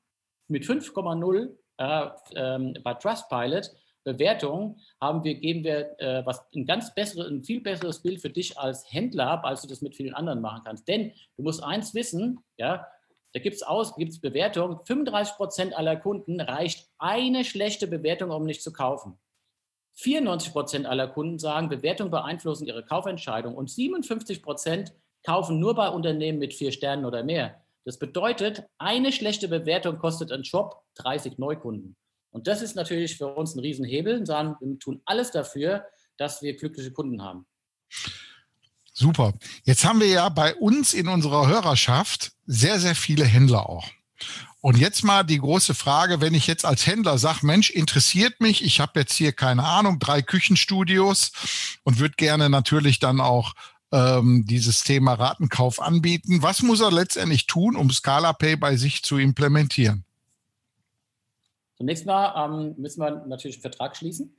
mit 0.48 0.64
5,0 0.64 1.56
äh, 1.78 2.08
ähm, 2.36 2.76
bei 2.84 2.94
Trustpilot 2.94 3.70
Bewertung 4.04 4.78
haben 5.00 5.24
wir, 5.24 5.34
geben 5.34 5.64
wir 5.64 5.98
äh, 6.00 6.24
was 6.26 6.44
ein 6.54 6.66
ganz 6.66 6.94
besseres, 6.94 7.30
ein 7.30 7.44
viel 7.44 7.60
besseres 7.60 8.02
Bild 8.02 8.20
für 8.20 8.30
dich 8.30 8.58
als 8.58 8.84
Händler 8.92 9.28
ab, 9.28 9.44
als 9.44 9.62
du 9.62 9.68
das 9.68 9.82
mit 9.82 9.94
vielen 9.94 10.14
anderen 10.14 10.40
machen 10.40 10.62
kannst. 10.64 10.88
Denn 10.88 11.12
du 11.36 11.42
musst 11.42 11.62
eins 11.62 11.94
wissen, 11.94 12.40
ja, 12.56 12.86
da 13.32 13.40
gibt 13.40 13.56
es 13.56 13.62
aus, 13.62 13.94
gibt 13.96 14.12
es 14.12 14.20
Bewertungen, 14.20 14.78
35 14.84 15.36
Prozent 15.36 15.76
aller 15.76 15.96
Kunden 15.96 16.40
reicht 16.40 16.90
eine 16.98 17.44
schlechte 17.44 17.86
Bewertung, 17.86 18.30
um 18.30 18.44
nicht 18.44 18.62
zu 18.62 18.72
kaufen. 18.72 19.18
94 19.94 20.52
Prozent 20.52 20.86
aller 20.86 21.08
Kunden 21.08 21.38
sagen, 21.38 21.68
Bewertungen 21.68 22.10
beeinflussen 22.10 22.66
ihre 22.66 22.84
Kaufentscheidung 22.84 23.54
und 23.54 23.70
57 23.70 24.42
Prozent 24.42 24.94
kaufen 25.24 25.60
nur 25.60 25.74
bei 25.74 25.88
Unternehmen 25.88 26.38
mit 26.38 26.54
vier 26.54 26.72
Sternen 26.72 27.04
oder 27.04 27.22
mehr. 27.22 27.62
Das 27.84 27.98
bedeutet, 27.98 28.64
eine 28.78 29.12
schlechte 29.12 29.48
Bewertung 29.48 29.98
kostet 29.98 30.30
ein 30.32 30.44
Shop 30.44 30.82
30 30.96 31.38
Neukunden. 31.38 31.96
Und 32.32 32.46
das 32.46 32.62
ist 32.62 32.74
natürlich 32.74 33.16
für 33.16 33.28
uns 33.28 33.54
ein 33.54 33.60
Riesenhebel 33.60 34.18
und 34.18 34.28
wir 34.28 34.78
tun 34.78 35.00
alles 35.04 35.30
dafür, 35.30 35.84
dass 36.16 36.42
wir 36.42 36.56
glückliche 36.56 36.90
Kunden 36.90 37.22
haben. 37.22 37.46
Super. 38.94 39.34
Jetzt 39.64 39.84
haben 39.84 40.00
wir 40.00 40.08
ja 40.08 40.28
bei 40.28 40.54
uns 40.54 40.92
in 40.92 41.08
unserer 41.08 41.46
Hörerschaft 41.46 42.32
sehr, 42.46 42.78
sehr 42.80 42.94
viele 42.94 43.24
Händler 43.24 43.68
auch. 43.68 43.88
Und 44.60 44.78
jetzt 44.78 45.02
mal 45.02 45.24
die 45.24 45.38
große 45.38 45.74
Frage, 45.74 46.20
wenn 46.20 46.34
ich 46.34 46.46
jetzt 46.46 46.64
als 46.64 46.86
Händler 46.86 47.18
sage, 47.18 47.44
Mensch, 47.44 47.70
interessiert 47.70 48.40
mich, 48.40 48.64
ich 48.64 48.80
habe 48.80 49.00
jetzt 49.00 49.14
hier 49.14 49.32
keine 49.32 49.64
Ahnung, 49.64 49.98
drei 49.98 50.22
Küchenstudios 50.22 51.32
und 51.82 51.98
würde 51.98 52.14
gerne 52.16 52.48
natürlich 52.48 53.00
dann 53.00 53.20
auch 53.20 53.54
ähm, 53.90 54.44
dieses 54.46 54.84
Thema 54.84 55.14
Ratenkauf 55.14 55.80
anbieten. 55.80 56.42
Was 56.42 56.62
muss 56.62 56.80
er 56.80 56.92
letztendlich 56.92 57.46
tun, 57.46 57.74
um 57.74 57.90
ScalaPay 57.90 58.56
bei 58.56 58.76
sich 58.76 59.02
zu 59.02 59.18
implementieren? 59.18 60.04
Zunächst 61.82 62.06
mal 62.06 62.32
ähm, 62.44 62.76
müssen 62.78 63.00
wir 63.00 63.10
natürlich 63.26 63.56
einen 63.56 63.62
Vertrag 63.62 63.96
schließen. 63.96 64.36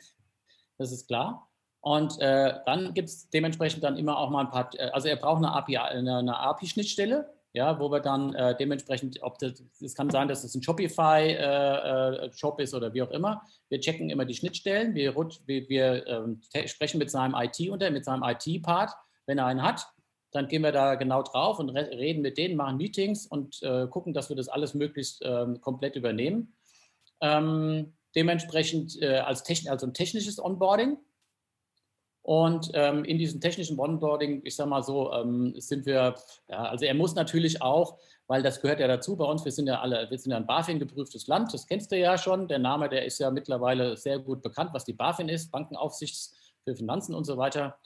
Das 0.78 0.94
ist 0.94 1.08
klar. 1.08 1.50
Und 1.82 2.18
äh, 2.22 2.54
dann 2.66 2.94
gibt 2.94 3.10
es 3.10 3.30
dementsprechend 3.32 3.84
dann 3.84 3.98
immer 3.98 4.18
auch 4.18 4.30
mal 4.30 4.46
ein 4.46 4.50
paar, 4.50 4.70
äh, 4.76 4.92
also 4.92 5.10
er 5.10 5.18
braucht 5.18 5.40
eine 5.40 5.52
API, 5.52 5.76
eine, 5.76 6.20
eine 6.20 6.40
API-Schnittstelle, 6.40 7.30
ja, 7.52 7.78
wo 7.82 7.92
wir 7.92 8.00
dann 8.00 8.34
äh, 8.34 8.56
dementsprechend, 8.56 9.22
ob 9.22 9.40
das, 9.40 9.62
es 9.82 9.94
kann 9.94 10.10
sein, 10.10 10.30
dass 10.30 10.46
es 10.46 10.56
ein 10.56 10.64
Shopify-Shop 10.64 12.60
äh, 12.60 12.62
äh 12.62 12.64
ist 12.64 12.74
oder 12.74 12.94
wie 12.94 13.02
auch 13.02 13.12
immer. 13.12 13.42
Wir 13.68 13.82
checken 13.82 14.10
immer 14.10 14.24
die 14.24 14.36
Schnittstellen, 14.36 14.96
wir, 14.96 15.14
wir, 15.14 15.68
wir 15.68 16.08
ähm, 16.08 16.40
sprechen 16.66 16.98
mit 16.98 17.12
seinem 17.12 17.36
IT 17.36 17.60
unter, 17.70 17.92
mit 17.92 18.06
seinem 18.06 18.24
IT-Part 18.24 18.92
wenn 19.26 19.38
er 19.38 19.48
einen 19.48 19.64
hat, 19.64 19.86
dann 20.32 20.48
gehen 20.48 20.64
wir 20.64 20.72
da 20.72 20.96
genau 20.96 21.24
drauf 21.24 21.60
und 21.60 21.70
reden 21.72 22.22
mit 22.22 22.38
denen, 22.38 22.56
machen 22.56 22.78
Meetings 22.78 23.28
und 23.28 23.62
äh, 23.62 23.88
gucken, 23.88 24.14
dass 24.14 24.30
wir 24.30 24.36
das 24.38 24.48
alles 24.48 24.74
möglichst 24.74 25.22
ähm, 25.26 25.60
komplett 25.60 25.98
übernehmen. 25.98 26.56
Ähm, 27.24 27.94
dementsprechend 28.16 29.02
äh, 29.02 29.18
als 29.18 29.44
also 29.68 29.88
ein 29.88 29.94
technisches 29.94 30.40
Onboarding. 30.40 30.98
Und 32.22 32.72
ähm, 32.74 33.04
in 33.04 33.18
diesem 33.18 33.42
technischen 33.42 33.78
Onboarding, 33.78 34.42
ich 34.46 34.56
sage 34.56 34.70
mal 34.70 34.84
so, 34.84 35.12
ähm, 35.12 35.54
sind 35.58 35.86
wir, 35.86 36.16
ja, 36.48 36.66
also 36.66 36.86
er 36.86 36.94
muss 36.94 37.16
natürlich 37.16 37.62
auch, 37.62 37.98
weil 38.28 38.42
das 38.42 38.62
gehört 38.62 38.80
ja 38.80 38.88
dazu 38.88 39.18
bei 39.18 39.26
uns, 39.26 39.44
wir 39.44 39.52
sind 39.52 39.68
ja 39.68 39.82
alle, 39.82 40.10
wir 40.10 40.18
sind 40.18 40.32
ja 40.32 40.38
ein 40.38 40.46
BaFin 40.46 40.80
geprüftes 40.80 41.28
Land, 41.28 41.54
das 41.54 41.68
kennst 41.68 41.92
du 41.92 41.98
ja 41.98 42.18
schon. 42.18 42.48
Der 42.48 42.60
Name, 42.60 42.88
der 42.88 43.06
ist 43.06 43.20
ja 43.20 43.30
mittlerweile 43.30 43.98
sehr 43.98 44.20
gut 44.20 44.42
bekannt, 44.42 44.70
was 44.74 44.86
die 44.86 44.94
BaFin 44.94 45.28
ist, 45.28 45.52
Bankenaufsichts 45.52 46.34
für 46.64 46.76
Finanzen 46.76 47.14
und 47.14 47.26
so 47.26 47.38
weiter. 47.38 47.78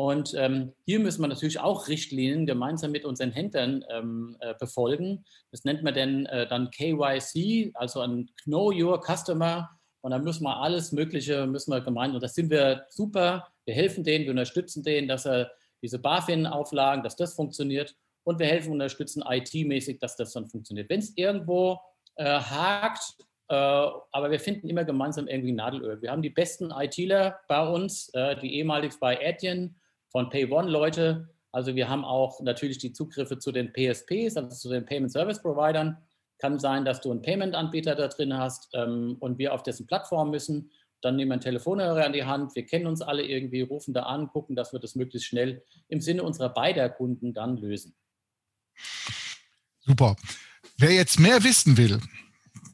Und 0.00 0.32
ähm, 0.34 0.72
hier 0.86 0.98
müssen 0.98 1.20
wir 1.20 1.28
natürlich 1.28 1.60
auch 1.60 1.86
Richtlinien 1.86 2.46
gemeinsam 2.46 2.90
mit 2.90 3.04
unseren 3.04 3.32
Händlern 3.32 3.84
ähm, 3.90 4.34
äh, 4.40 4.54
befolgen. 4.58 5.26
Das 5.50 5.64
nennt 5.64 5.82
man 5.82 5.92
denn 5.92 6.24
äh, 6.24 6.48
dann 6.48 6.70
KYC, 6.70 7.72
also 7.74 8.00
ein 8.00 8.30
Know 8.44 8.72
Your 8.72 9.02
Customer. 9.02 9.68
Und 10.00 10.12
dann 10.12 10.24
müssen 10.24 10.44
wir 10.44 10.56
alles 10.56 10.92
Mögliche, 10.92 11.46
müssen 11.46 11.70
wir 11.70 11.82
gemeinsam, 11.82 12.14
und 12.14 12.22
das 12.22 12.34
sind 12.34 12.48
wir 12.48 12.86
super. 12.88 13.48
Wir 13.66 13.74
helfen 13.74 14.02
denen, 14.02 14.24
wir 14.24 14.30
unterstützen 14.30 14.82
denen, 14.82 15.06
dass 15.06 15.26
er 15.26 15.50
diese 15.82 15.98
BaFin-Auflagen, 15.98 17.02
dass 17.02 17.16
das 17.16 17.34
funktioniert. 17.34 17.94
Und 18.24 18.38
wir 18.38 18.46
helfen, 18.46 18.72
unterstützen 18.72 19.22
IT-mäßig, 19.28 19.98
dass 19.98 20.16
das 20.16 20.32
dann 20.32 20.48
funktioniert. 20.48 20.88
Wenn 20.88 21.00
es 21.00 21.14
irgendwo 21.14 21.78
äh, 22.14 22.24
hakt, 22.24 23.16
äh, 23.48 23.54
aber 23.54 24.30
wir 24.30 24.40
finden 24.40 24.66
immer 24.70 24.84
gemeinsam 24.84 25.28
irgendwie 25.28 25.52
Nadelöl. 25.52 26.00
Wir 26.00 26.10
haben 26.10 26.22
die 26.22 26.30
besten 26.30 26.70
ITler 26.70 27.38
bei 27.48 27.68
uns, 27.68 28.08
äh, 28.14 28.36
die 28.40 28.54
ehemalig 28.54 28.98
bei 28.98 29.18
Adyen 29.22 29.76
von 30.10 30.30
PayOne-Leute. 30.30 31.28
Also 31.52 31.74
wir 31.74 31.88
haben 31.88 32.04
auch 32.04 32.40
natürlich 32.40 32.78
die 32.78 32.92
Zugriffe 32.92 33.38
zu 33.38 33.52
den 33.52 33.72
PSPs, 33.72 34.36
also 34.36 34.48
zu 34.48 34.68
den 34.68 34.84
Payment 34.84 35.12
Service 35.12 35.40
Providern. 35.40 35.98
Kann 36.38 36.58
sein, 36.58 36.84
dass 36.84 37.00
du 37.00 37.10
einen 37.10 37.22
Payment-Anbieter 37.22 37.94
da 37.94 38.08
drin 38.08 38.36
hast 38.36 38.68
ähm, 38.74 39.16
und 39.20 39.38
wir 39.38 39.52
auf 39.52 39.62
dessen 39.62 39.86
Plattform 39.86 40.30
müssen. 40.30 40.70
Dann 41.02 41.16
nehmen 41.16 41.30
wir 41.30 41.34
einen 41.34 41.42
Telefonhörer 41.42 42.04
an 42.04 42.12
die 42.12 42.24
Hand. 42.24 42.54
Wir 42.54 42.66
kennen 42.66 42.86
uns 42.86 43.02
alle 43.02 43.22
irgendwie, 43.22 43.62
rufen 43.62 43.94
da 43.94 44.02
an, 44.04 44.28
gucken, 44.28 44.56
dass 44.56 44.72
wir 44.72 44.80
das 44.80 44.94
möglichst 44.94 45.28
schnell 45.28 45.62
im 45.88 46.00
Sinne 46.00 46.22
unserer 46.22 46.50
beider 46.50 46.88
Kunden 46.88 47.32
dann 47.32 47.56
lösen. 47.56 47.94
Super. 49.80 50.16
Wer 50.76 50.92
jetzt 50.92 51.18
mehr 51.18 51.42
wissen 51.42 51.76
will, 51.76 52.00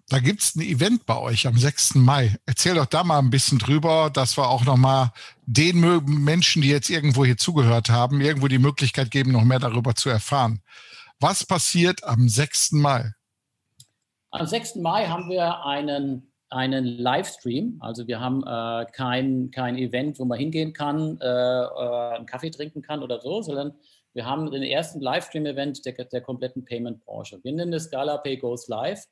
da 0.08 0.20
gibt 0.20 0.40
es 0.40 0.54
ein 0.54 0.60
Event 0.60 1.04
bei 1.04 1.18
euch 1.18 1.46
am 1.48 1.58
6. 1.58 1.96
Mai. 1.96 2.36
Erzähl 2.46 2.76
doch 2.76 2.86
da 2.86 3.02
mal 3.02 3.18
ein 3.18 3.30
bisschen 3.30 3.58
drüber, 3.58 4.08
dass 4.12 4.38
wir 4.38 4.48
auch 4.48 4.64
nochmal 4.64 5.10
den 5.46 5.80
Menschen, 6.06 6.62
die 6.62 6.68
jetzt 6.68 6.90
irgendwo 6.90 7.24
hier 7.24 7.36
zugehört 7.36 7.90
haben, 7.90 8.20
irgendwo 8.20 8.46
die 8.46 8.58
Möglichkeit 8.58 9.10
geben, 9.10 9.32
noch 9.32 9.44
mehr 9.44 9.58
darüber 9.58 9.94
zu 9.94 10.08
erfahren. 10.08 10.60
Was 11.18 11.44
passiert 11.44 12.04
am 12.04 12.28
6. 12.28 12.72
Mai? 12.72 13.12
Am 14.30 14.46
6. 14.46 14.76
Mai 14.76 15.06
haben 15.06 15.28
wir 15.28 15.64
einen, 15.64 16.30
einen 16.50 16.84
Livestream. 16.84 17.78
Also 17.80 18.06
wir 18.06 18.20
haben 18.20 18.44
äh, 18.46 18.86
kein, 18.92 19.50
kein 19.50 19.76
Event, 19.76 20.20
wo 20.20 20.24
man 20.24 20.38
hingehen 20.38 20.72
kann, 20.72 21.18
äh, 21.20 21.26
äh, 21.26 22.16
einen 22.16 22.26
Kaffee 22.26 22.50
trinken 22.50 22.82
kann 22.82 23.02
oder 23.02 23.20
so, 23.20 23.42
sondern 23.42 23.74
wir 24.12 24.24
haben 24.24 24.50
den 24.52 24.62
ersten 24.62 25.00
Livestream-Event 25.00 25.84
der, 25.84 25.92
der 25.92 26.20
kompletten 26.20 26.64
Payment-Branche. 26.64 27.40
Wir 27.42 27.52
nennen 27.52 27.72
es 27.72 27.84
Scala 27.84 28.18
Pay 28.18 28.36
Goes 28.36 28.68
Live. 28.68 29.04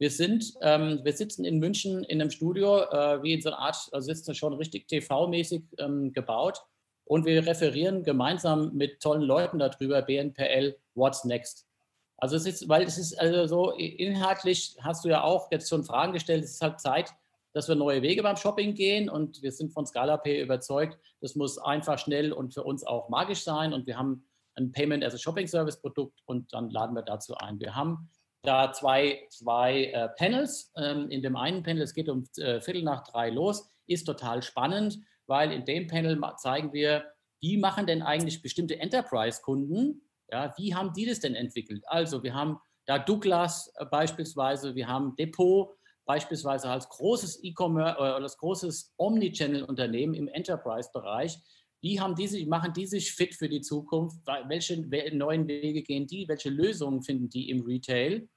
Wir 0.00 0.10
sind, 0.10 0.54
ähm, 0.62 1.00
wir 1.04 1.12
sitzen 1.12 1.44
in 1.44 1.58
München 1.58 2.04
in 2.04 2.22
einem 2.22 2.30
Studio, 2.30 2.84
äh, 2.84 3.22
wie 3.22 3.34
in 3.34 3.42
so 3.42 3.50
einer 3.50 3.58
Art, 3.58 3.76
also 3.92 4.10
ist 4.10 4.34
schon 4.34 4.54
richtig 4.54 4.88
TV-mäßig 4.88 5.62
ähm, 5.76 6.14
gebaut. 6.14 6.64
Und 7.04 7.26
wir 7.26 7.46
referieren 7.46 8.02
gemeinsam 8.02 8.74
mit 8.74 9.02
tollen 9.02 9.20
Leuten 9.20 9.58
darüber, 9.58 10.00
BNPL, 10.00 10.74
what's 10.94 11.24
next. 11.26 11.66
Also 12.16 12.36
es 12.36 12.46
ist, 12.46 12.66
weil 12.66 12.84
es 12.84 12.96
ist 12.96 13.20
also 13.20 13.46
so 13.46 13.70
inhaltlich 13.72 14.74
hast 14.80 15.04
du 15.04 15.10
ja 15.10 15.22
auch 15.22 15.52
jetzt 15.52 15.68
schon 15.68 15.84
Fragen 15.84 16.14
gestellt, 16.14 16.44
es 16.44 16.52
ist 16.52 16.62
halt 16.62 16.80
Zeit, 16.80 17.12
dass 17.52 17.68
wir 17.68 17.74
neue 17.74 18.00
Wege 18.00 18.22
beim 18.22 18.36
Shopping 18.36 18.74
gehen 18.74 19.10
und 19.10 19.42
wir 19.42 19.52
sind 19.52 19.70
von 19.70 19.84
ScalaPay 19.84 20.40
überzeugt, 20.40 20.98
das 21.20 21.34
muss 21.34 21.58
einfach 21.58 21.98
schnell 21.98 22.32
und 22.32 22.54
für 22.54 22.62
uns 22.62 22.86
auch 22.86 23.10
magisch 23.10 23.42
sein 23.42 23.74
und 23.74 23.86
wir 23.86 23.98
haben 23.98 24.24
ein 24.54 24.72
Payment 24.72 25.04
as 25.04 25.14
a 25.14 25.18
Shopping 25.18 25.46
Service 25.46 25.76
Produkt 25.76 26.22
und 26.24 26.50
dann 26.54 26.70
laden 26.70 26.96
wir 26.96 27.02
dazu 27.02 27.34
ein. 27.34 27.60
Wir 27.60 27.74
haben 27.74 28.08
da 28.42 28.72
zwei, 28.72 29.26
zwei 29.30 29.86
äh, 29.86 30.08
Panels. 30.16 30.72
Ähm, 30.76 31.10
in 31.10 31.22
dem 31.22 31.36
einen 31.36 31.62
Panel, 31.62 31.82
es 31.82 31.94
geht 31.94 32.08
um 32.08 32.24
äh, 32.36 32.60
Viertel 32.60 32.82
nach 32.82 33.04
drei 33.04 33.30
los, 33.30 33.68
ist 33.86 34.04
total 34.04 34.42
spannend, 34.42 34.98
weil 35.26 35.52
in 35.52 35.64
dem 35.64 35.86
Panel 35.86 36.20
zeigen 36.36 36.72
wir, 36.72 37.04
wie 37.40 37.56
machen 37.56 37.86
denn 37.86 38.02
eigentlich 38.02 38.42
bestimmte 38.42 38.78
Enterprise-Kunden, 38.78 40.02
ja, 40.30 40.54
wie 40.56 40.74
haben 40.74 40.92
die 40.92 41.06
das 41.06 41.20
denn 41.20 41.34
entwickelt? 41.34 41.82
Also 41.86 42.22
wir 42.22 42.34
haben 42.34 42.60
da 42.86 42.98
Douglas 42.98 43.72
äh, 43.76 43.84
beispielsweise, 43.84 44.74
wir 44.74 44.88
haben 44.88 45.16
Depot 45.16 45.76
beispielsweise 46.06 46.68
als 46.68 46.88
großes 46.88 47.44
E-Commerce 47.44 47.98
oder 47.98 48.16
als 48.16 48.36
großes 48.36 48.94
Omnichannel-Unternehmen 48.96 50.14
im 50.14 50.28
Enterprise-Bereich, 50.28 51.38
wie 51.80 52.00
haben 52.00 52.14
die 52.14 52.26
sich, 52.26 52.46
machen 52.46 52.72
die 52.72 52.86
sich 52.86 53.12
fit 53.12 53.34
für 53.34 53.48
die 53.48 53.60
Zukunft? 53.60 54.18
Welche 54.26 55.16
neuen 55.16 55.48
Wege 55.48 55.82
gehen 55.82 56.06
die? 56.06 56.28
Welche 56.28 56.50
Lösungen 56.50 57.02
finden 57.02 57.28
die 57.28 57.50
im 57.50 57.62
Retail? 57.62 58.28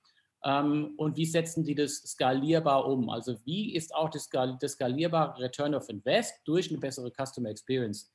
Ähm, 0.46 0.94
und 0.98 1.18
wie 1.18 1.26
setzen 1.26 1.64
die 1.64 1.76
das 1.76 1.96
skalierbar 1.96 2.86
um? 2.86 3.10
Also 3.10 3.38
wie 3.46 3.76
ist 3.76 3.94
auch 3.96 4.10
das, 4.10 4.30
das 4.60 4.74
skalierbare 4.74 5.42
Return 5.42 5.76
of 5.76 5.90
Invest 5.90 6.36
durch 6.46 6.70
eine 6.70 6.80
bessere 6.80 7.12
Customer 7.12 7.50
Experience? 7.50 8.12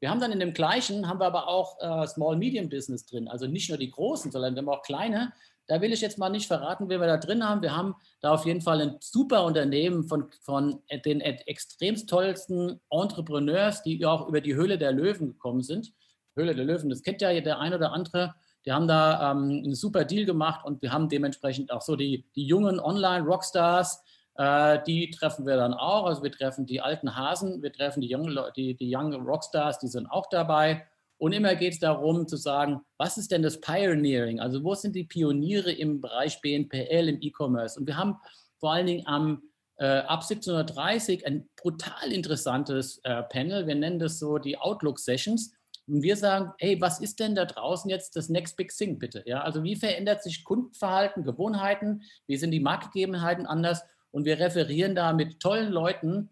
Wir 0.00 0.10
haben 0.10 0.20
dann 0.20 0.32
in 0.32 0.40
dem 0.40 0.52
gleichen, 0.52 1.08
haben 1.08 1.20
wir 1.20 1.26
aber 1.26 1.48
auch 1.48 1.76
äh, 1.80 2.06
Small-Medium-Business 2.06 3.06
drin. 3.06 3.26
Also 3.26 3.46
nicht 3.46 3.68
nur 3.68 3.78
die 3.78 3.90
großen, 3.90 4.30
sondern 4.30 4.54
wir 4.54 4.62
haben 4.62 4.68
auch 4.68 4.82
kleine. 4.82 5.32
Da 5.68 5.82
will 5.82 5.92
ich 5.92 6.00
jetzt 6.00 6.18
mal 6.18 6.30
nicht 6.30 6.48
verraten, 6.48 6.88
wer 6.88 6.98
wir 6.98 7.06
da 7.06 7.18
drin 7.18 7.46
haben. 7.46 7.60
Wir 7.60 7.76
haben 7.76 7.94
da 8.22 8.32
auf 8.32 8.46
jeden 8.46 8.62
Fall 8.62 8.80
ein 8.80 8.96
super 9.00 9.44
Unternehmen 9.44 10.04
von, 10.08 10.30
von 10.40 10.82
den 11.04 11.20
extremst 11.20 12.08
tollsten 12.08 12.80
Entrepreneurs, 12.90 13.82
die 13.82 14.04
auch 14.06 14.26
über 14.28 14.40
die 14.40 14.54
Höhle 14.54 14.78
der 14.78 14.92
Löwen 14.92 15.28
gekommen 15.28 15.62
sind. 15.62 15.92
Höhle 16.34 16.54
der 16.54 16.64
Löwen, 16.64 16.88
das 16.88 17.02
kennt 17.02 17.20
ja 17.20 17.38
der 17.38 17.58
ein 17.58 17.74
oder 17.74 17.92
andere. 17.92 18.34
Die 18.64 18.72
haben 18.72 18.88
da 18.88 19.30
ähm, 19.30 19.62
einen 19.64 19.74
super 19.74 20.04
Deal 20.04 20.24
gemacht 20.24 20.64
und 20.64 20.80
wir 20.80 20.90
haben 20.90 21.08
dementsprechend 21.08 21.70
auch 21.70 21.82
so 21.82 21.96
die, 21.96 22.24
die 22.34 22.46
jungen 22.46 22.80
Online-Rockstars, 22.80 24.02
äh, 24.36 24.78
die 24.86 25.10
treffen 25.10 25.46
wir 25.46 25.56
dann 25.56 25.74
auch. 25.74 26.06
Also 26.06 26.22
wir 26.22 26.32
treffen 26.32 26.64
die 26.64 26.80
alten 26.80 27.14
Hasen, 27.14 27.62
wir 27.62 27.72
treffen 27.72 28.00
die 28.00 28.14
Young, 28.14 28.36
die, 28.56 28.74
die 28.74 28.94
Young 28.94 29.14
Rockstars, 29.14 29.80
die 29.80 29.88
sind 29.88 30.06
auch 30.06 30.28
dabei. 30.30 30.86
Und 31.18 31.32
immer 31.32 31.56
geht 31.56 31.74
es 31.74 31.80
darum 31.80 32.28
zu 32.28 32.36
sagen, 32.36 32.80
was 32.96 33.18
ist 33.18 33.32
denn 33.32 33.42
das 33.42 33.60
Pioneering? 33.60 34.40
Also 34.40 34.62
wo 34.62 34.74
sind 34.74 34.94
die 34.94 35.04
Pioniere 35.04 35.72
im 35.72 36.00
Bereich 36.00 36.40
BNPL, 36.40 37.08
im 37.08 37.18
E-Commerce? 37.20 37.78
Und 37.78 37.86
wir 37.86 37.96
haben 37.96 38.16
vor 38.60 38.72
allen 38.72 38.86
Dingen 38.86 39.06
am, 39.06 39.42
äh, 39.78 39.98
ab 39.98 40.22
1730 40.22 41.26
ein 41.26 41.48
brutal 41.56 42.12
interessantes 42.12 43.00
äh, 43.02 43.22
Panel. 43.24 43.66
Wir 43.66 43.74
nennen 43.74 43.98
das 43.98 44.18
so 44.18 44.38
die 44.38 44.58
Outlook 44.58 45.00
Sessions. 45.00 45.52
Und 45.88 46.02
wir 46.02 46.16
sagen, 46.16 46.52
hey, 46.58 46.80
was 46.80 47.00
ist 47.00 47.18
denn 47.18 47.34
da 47.34 47.46
draußen 47.46 47.90
jetzt 47.90 48.14
das 48.14 48.28
Next 48.28 48.56
Big 48.56 48.70
Thing, 48.76 48.98
bitte? 48.98 49.22
Ja, 49.26 49.40
also 49.40 49.62
wie 49.64 49.74
verändert 49.74 50.22
sich 50.22 50.44
Kundenverhalten, 50.44 51.24
Gewohnheiten? 51.24 52.02
Wie 52.26 52.36
sind 52.36 52.50
die 52.52 52.60
Marktgegebenheiten 52.60 53.46
anders? 53.46 53.82
Und 54.10 54.24
wir 54.24 54.38
referieren 54.38 54.94
da 54.94 55.12
mit 55.12 55.40
tollen 55.40 55.72
Leuten 55.72 56.30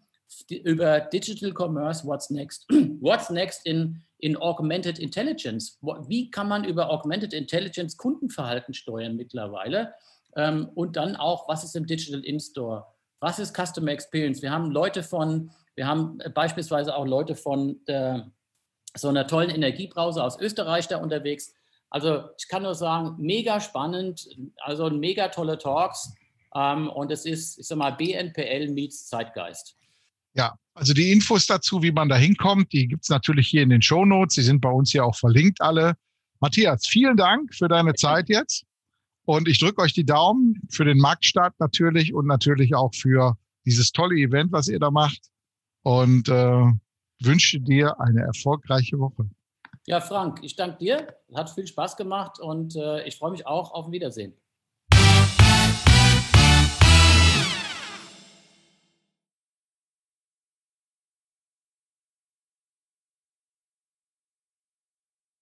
über 0.49 0.99
Digital 0.99 1.53
Commerce, 1.53 2.05
what's 2.05 2.29
next? 2.29 2.65
What's 2.99 3.29
next 3.29 3.65
in, 3.65 4.03
in 4.19 4.37
Augmented 4.37 4.99
Intelligence? 4.99 5.77
Wie 6.07 6.31
kann 6.31 6.47
man 6.47 6.63
über 6.63 6.89
Augmented 6.89 7.33
Intelligence 7.33 7.97
Kundenverhalten 7.97 8.73
steuern 8.73 9.15
mittlerweile? 9.15 9.93
Ähm, 10.35 10.69
und 10.75 10.95
dann 10.95 11.15
auch, 11.15 11.47
was 11.47 11.63
ist 11.63 11.75
im 11.75 11.85
Digital 11.85 12.23
In-Store? 12.23 12.85
Was 13.19 13.39
ist 13.39 13.55
Customer 13.55 13.91
Experience? 13.91 14.41
Wir 14.41 14.51
haben 14.51 14.71
Leute 14.71 15.03
von, 15.03 15.51
wir 15.75 15.87
haben 15.87 16.19
beispielsweise 16.33 16.95
auch 16.95 17.05
Leute 17.05 17.35
von 17.35 17.79
der, 17.87 18.31
so 18.95 19.09
einer 19.09 19.27
tollen 19.27 19.49
Energiebrause 19.49 20.23
aus 20.23 20.39
Österreich 20.39 20.87
da 20.87 20.97
unterwegs. 20.97 21.53
Also 21.89 22.23
ich 22.37 22.47
kann 22.47 22.63
nur 22.63 22.75
sagen, 22.75 23.15
mega 23.17 23.59
spannend, 23.59 24.27
also 24.59 24.89
mega 24.89 25.29
tolle 25.29 25.57
Talks. 25.57 26.13
Ähm, 26.55 26.89
und 26.89 27.11
es 27.11 27.25
ist, 27.25 27.59
ich 27.59 27.67
sag 27.67 27.77
mal, 27.77 27.91
BNPL 27.91 28.67
meets 28.69 29.07
Zeitgeist. 29.07 29.77
Ja, 30.37 30.55
also 30.75 30.93
die 30.93 31.11
Infos 31.11 31.47
dazu, 31.47 31.81
wie 31.81 31.91
man 31.91 32.07
da 32.07 32.15
hinkommt, 32.15 32.71
die 32.71 32.87
gibt 32.87 33.03
es 33.03 33.09
natürlich 33.09 33.47
hier 33.47 33.63
in 33.63 33.69
den 33.69 33.81
Show 33.81 34.05
Notes. 34.05 34.35
Sie 34.35 34.43
sind 34.43 34.61
bei 34.61 34.69
uns 34.69 34.91
hier 34.91 35.03
auch 35.03 35.15
verlinkt 35.15 35.61
alle. 35.61 35.95
Matthias, 36.39 36.85
vielen 36.85 37.17
Dank 37.17 37.53
für 37.55 37.67
deine 37.67 37.95
Zeit 37.95 38.29
jetzt. 38.29 38.63
Und 39.25 39.47
ich 39.47 39.59
drücke 39.59 39.81
euch 39.81 39.93
die 39.93 40.05
Daumen 40.05 40.61
für 40.69 40.85
den 40.85 40.99
Marktstart 40.99 41.55
natürlich 41.59 42.13
und 42.13 42.27
natürlich 42.27 42.75
auch 42.75 42.93
für 42.93 43.35
dieses 43.65 43.91
tolle 43.91 44.15
Event, 44.15 44.51
was 44.51 44.67
ihr 44.67 44.79
da 44.79 44.91
macht. 44.91 45.19
Und 45.81 46.29
äh, 46.29 46.65
wünsche 47.21 47.59
dir 47.59 47.99
eine 47.99 48.21
erfolgreiche 48.21 48.99
Woche. 48.99 49.29
Ja, 49.85 49.99
Frank, 50.01 50.39
ich 50.43 50.55
danke 50.55 50.77
dir. 50.77 51.15
Hat 51.33 51.49
viel 51.49 51.65
Spaß 51.65 51.97
gemacht 51.97 52.39
und 52.39 52.75
äh, 52.75 53.05
ich 53.07 53.17
freue 53.17 53.31
mich 53.31 53.47
auch 53.47 53.71
auf 53.71 53.87
ein 53.87 53.91
Wiedersehen. 53.91 54.33